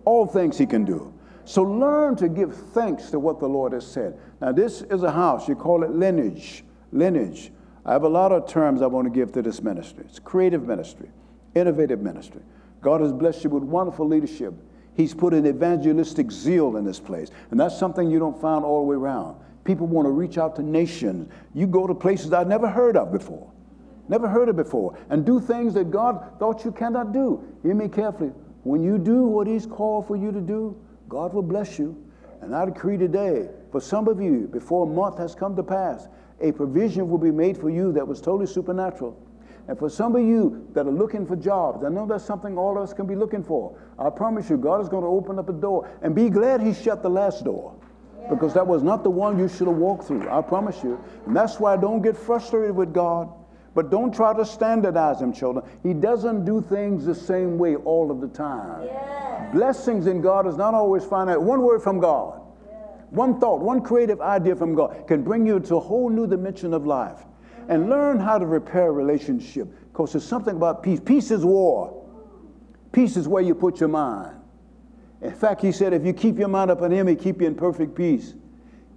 All 0.06 0.26
things 0.26 0.58
He 0.58 0.66
can 0.66 0.86
do. 0.86 1.14
So 1.44 1.62
learn 1.62 2.16
to 2.16 2.28
give 2.28 2.56
thanks 2.56 3.12
to 3.12 3.20
what 3.20 3.40
the 3.40 3.48
Lord 3.48 3.74
has 3.74 3.86
said. 3.86 4.18
Now, 4.42 4.52
this 4.52 4.82
is 4.82 5.04
a 5.04 5.12
house. 5.12 5.48
You 5.48 5.56
call 5.56 5.84
it 5.84 5.92
lineage. 5.92 6.64
Lineage. 6.92 7.52
I 7.86 7.94
have 7.94 8.04
a 8.04 8.10
lot 8.10 8.32
of 8.32 8.48
terms 8.48 8.82
I 8.82 8.88
want 8.88 9.06
to 9.06 9.12
give 9.12 9.32
to 9.34 9.44
this 9.44 9.62
ministry. 9.62 10.06
It's 10.08 10.18
creative 10.18 10.66
ministry, 10.66 11.10
innovative 11.54 12.02
ministry. 12.02 12.42
God 12.86 13.02
has 13.02 13.12
blessed 13.12 13.44
you 13.44 13.50
with 13.50 13.64
wonderful 13.64 14.08
leadership. 14.08 14.54
He's 14.96 15.12
put 15.12 15.34
an 15.34 15.48
evangelistic 15.48 16.32
zeal 16.32 16.78
in 16.78 16.86
this 16.86 17.00
place. 17.00 17.32
And 17.50 17.60
that's 17.60 17.76
something 17.76 18.12
you 18.12 18.20
don't 18.20 18.40
find 18.40 18.64
all 18.64 18.82
the 18.82 18.86
way 18.86 18.96
around. 18.96 19.38
People 19.64 19.88
want 19.88 20.06
to 20.06 20.12
reach 20.12 20.38
out 20.38 20.56
to 20.58 20.62
nations. 20.62 21.28
You 21.56 21.66
go 21.66 21.88
to 21.88 21.96
places 21.96 22.32
I've 22.32 22.48
never 22.48 22.70
heard 22.70 22.96
of 22.96 23.12
before. 23.12 23.52
Never 24.08 24.28
heard 24.28 24.50
of 24.50 24.56
before. 24.56 24.96
And 25.10 25.26
do 25.26 25.40
things 25.40 25.74
that 25.74 25.90
God 25.90 26.34
thought 26.38 26.64
you 26.64 26.72
cannot 26.72 27.12
do. 27.12 27.44
Hear 27.64 27.74
me 27.74 27.88
carefully. 27.88 28.30
When 28.62 28.84
you 28.84 29.00
do 29.00 29.24
what 29.24 29.48
He's 29.48 29.66
called 29.66 30.06
for 30.06 30.16
you 30.16 30.32
to 30.32 30.40
do, 30.40 30.80
God 31.10 31.34
will 31.34 31.42
bless 31.42 31.80
you. 31.80 32.00
And 32.42 32.56
I 32.56 32.66
decree 32.66 33.00
today, 33.00 33.50
for 33.72 33.82
some 33.82 34.08
of 34.08 34.22
you, 34.22 34.48
before 34.54 34.86
a 34.86 34.90
month 34.94 35.18
has 35.18 35.34
come 35.34 35.56
to 35.56 35.64
pass, 35.64 36.08
a 36.40 36.52
provision 36.52 37.10
will 37.10 37.18
be 37.18 37.32
made 37.32 37.58
for 37.58 37.72
you 37.72 37.92
that 37.94 38.08
was 38.08 38.22
totally 38.22 38.46
supernatural. 38.46 39.20
And 39.68 39.78
for 39.80 39.90
some 39.90 40.16
of 40.16 40.22
you 40.22 40.68
that 40.74 40.86
are 40.86 40.92
looking 40.92 41.26
for 41.26 41.36
jobs, 41.36 41.84
I 41.84 41.90
know 41.90 42.06
that's 42.06 42.24
something 42.24 42.58
all 42.58 42.78
of 42.78 42.84
us 42.84 42.94
can 42.94 43.08
be 43.08 43.16
looking 43.16 43.44
for. 43.44 43.78
I 43.98 44.10
promise 44.10 44.50
you, 44.50 44.58
God 44.58 44.82
is 44.82 44.90
going 44.90 45.04
to 45.04 45.10
open 45.10 45.40
up 45.40 45.50
a 45.50 45.54
door. 45.54 45.90
And 46.02 46.14
be 46.14 46.30
glad 46.30 46.62
He 46.62 46.74
shut 46.74 47.02
the 47.02 47.10
last 47.10 47.44
door 47.44 47.76
because 48.30 48.54
that 48.54 48.66
was 48.66 48.84
not 48.84 49.04
the 49.04 49.10
one 49.10 49.38
you 49.38 49.48
should 49.48 49.68
have 49.68 49.78
walked 49.78 50.06
through. 50.06 50.30
I 50.30 50.42
promise 50.42 50.84
you. 50.84 51.04
And 51.26 51.36
that's 51.36 51.60
why 51.60 51.78
don't 51.78 52.02
get 52.02 52.18
frustrated 52.18 52.76
with 52.76 52.94
God, 52.94 53.32
but 53.74 53.90
don't 53.90 54.14
try 54.14 54.36
to 54.36 54.46
standardize 54.46 55.22
Him, 55.22 55.34
children. 55.34 55.66
He 55.84 55.94
doesn't 55.94 56.46
do 56.46 56.62
things 56.62 57.06
the 57.06 57.16
same 57.16 57.58
way 57.58 57.76
all 57.76 58.12
of 58.12 58.22
the 58.22 58.28
time. 58.28 58.86
Yeah. 58.86 59.50
Blessings 59.54 60.08
in 60.08 60.22
God 60.22 60.48
is 60.48 60.58
not 60.58 60.74
always 60.74 61.04
finite. 61.04 61.42
One 61.42 61.62
word 61.62 61.82
from 61.82 62.00
God, 62.00 62.42
yeah. 62.68 62.78
one 63.10 63.40
thought, 63.40 63.62
one 63.62 63.82
creative 63.82 64.22
idea 64.22 64.56
from 64.56 64.76
God 64.76 65.08
can 65.08 65.24
bring 65.24 65.46
you 65.46 65.60
to 65.60 65.76
a 65.76 65.80
whole 65.80 66.10
new 66.10 66.28
dimension 66.28 66.74
of 66.74 66.86
life. 66.86 67.20
And 67.68 67.90
learn 67.90 68.20
how 68.20 68.38
to 68.38 68.46
repair 68.46 68.88
a 68.88 68.92
relationship. 68.92 69.68
Because 69.92 70.14
there's 70.14 70.28
something 70.28 70.56
about 70.56 70.84
peace. 70.84 71.00
Peace 71.00 71.32
is 71.32 71.46
war. 71.46 72.06
Peace 72.92 73.18
is 73.18 73.28
where 73.28 73.44
you 73.44 73.56
put 73.56 73.80
your 73.80 73.90
mind. 73.90 74.36
In 75.22 75.34
fact, 75.34 75.62
he 75.62 75.72
said, 75.72 75.94
if 75.94 76.06
you 76.06 76.14
keep 76.14 76.38
your 76.38 76.48
mind 76.48 76.70
up 76.72 76.82
on 76.82 76.92
him, 76.92 77.08
he 77.08 77.16
keep 77.16 77.42
you 77.42 77.48
in 77.48 77.56
perfect 77.56 77.96
peace. 77.96 78.34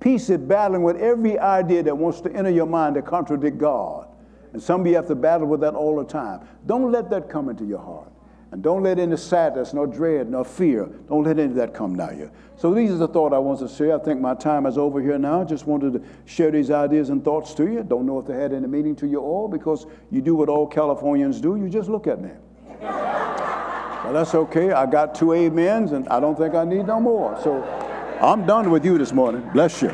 Peace 0.00 0.30
is 0.30 0.38
battling 0.38 0.82
with 0.82 0.96
every 0.96 1.38
idea 1.38 1.82
that 1.82 1.96
wants 1.96 2.20
to 2.20 2.32
enter 2.32 2.50
your 2.50 2.66
mind 2.66 2.94
to 2.94 3.02
contradict 3.02 3.58
God. 3.58 4.08
And 4.52 4.62
some 4.62 4.82
of 4.82 4.86
you 4.86 4.94
have 4.96 5.08
to 5.08 5.14
battle 5.14 5.46
with 5.46 5.60
that 5.60 5.74
all 5.74 5.96
the 5.96 6.04
time. 6.04 6.46
Don't 6.66 6.92
let 6.92 7.10
that 7.10 7.28
come 7.28 7.48
into 7.48 7.64
your 7.64 7.80
heart. 7.80 8.12
And 8.50 8.62
don't 8.62 8.82
let 8.82 8.98
any 8.98 9.16
sadness, 9.16 9.74
nor 9.74 9.86
dread, 9.86 10.30
nor 10.30 10.44
fear, 10.44 10.86
don't 11.08 11.24
let 11.24 11.38
any 11.38 11.50
of 11.50 11.54
that 11.56 11.74
come 11.74 11.96
down 11.96 12.18
you. 12.18 12.30
So 12.56 12.72
these 12.72 12.90
are 12.90 12.96
the 12.96 13.08
thoughts 13.08 13.34
I 13.34 13.38
want 13.38 13.60
to 13.60 13.68
share. 13.68 13.94
I 13.94 14.02
think 14.02 14.20
my 14.20 14.34
time 14.34 14.66
is 14.66 14.78
over 14.78 15.00
here 15.00 15.18
now. 15.18 15.44
Just 15.44 15.66
wanted 15.66 15.92
to 15.92 16.02
share 16.24 16.50
these 16.50 16.70
ideas 16.70 17.10
and 17.10 17.22
thoughts 17.22 17.54
to 17.54 17.70
you. 17.70 17.82
Don't 17.82 18.06
know 18.06 18.18
if 18.18 18.26
they 18.26 18.34
had 18.34 18.52
any 18.52 18.66
meaning 18.66 18.96
to 18.96 19.06
you 19.06 19.20
all 19.20 19.48
because 19.48 19.86
you 20.10 20.20
do 20.20 20.34
what 20.34 20.48
all 20.48 20.66
Californians 20.66 21.40
do. 21.40 21.56
You 21.56 21.68
just 21.68 21.88
look 21.88 22.06
at 22.06 22.20
me. 22.20 22.30
well, 22.80 24.12
that's 24.12 24.34
okay. 24.34 24.72
I 24.72 24.86
got 24.86 25.14
two 25.14 25.34
amens 25.34 25.92
and 25.92 26.08
I 26.08 26.18
don't 26.18 26.36
think 26.36 26.54
I 26.54 26.64
need 26.64 26.86
no 26.86 27.00
more. 27.00 27.38
So 27.44 27.62
I'm 28.20 28.46
done 28.46 28.70
with 28.70 28.84
you 28.84 28.98
this 28.98 29.12
morning. 29.12 29.48
Bless 29.52 29.82
you. 29.82 29.90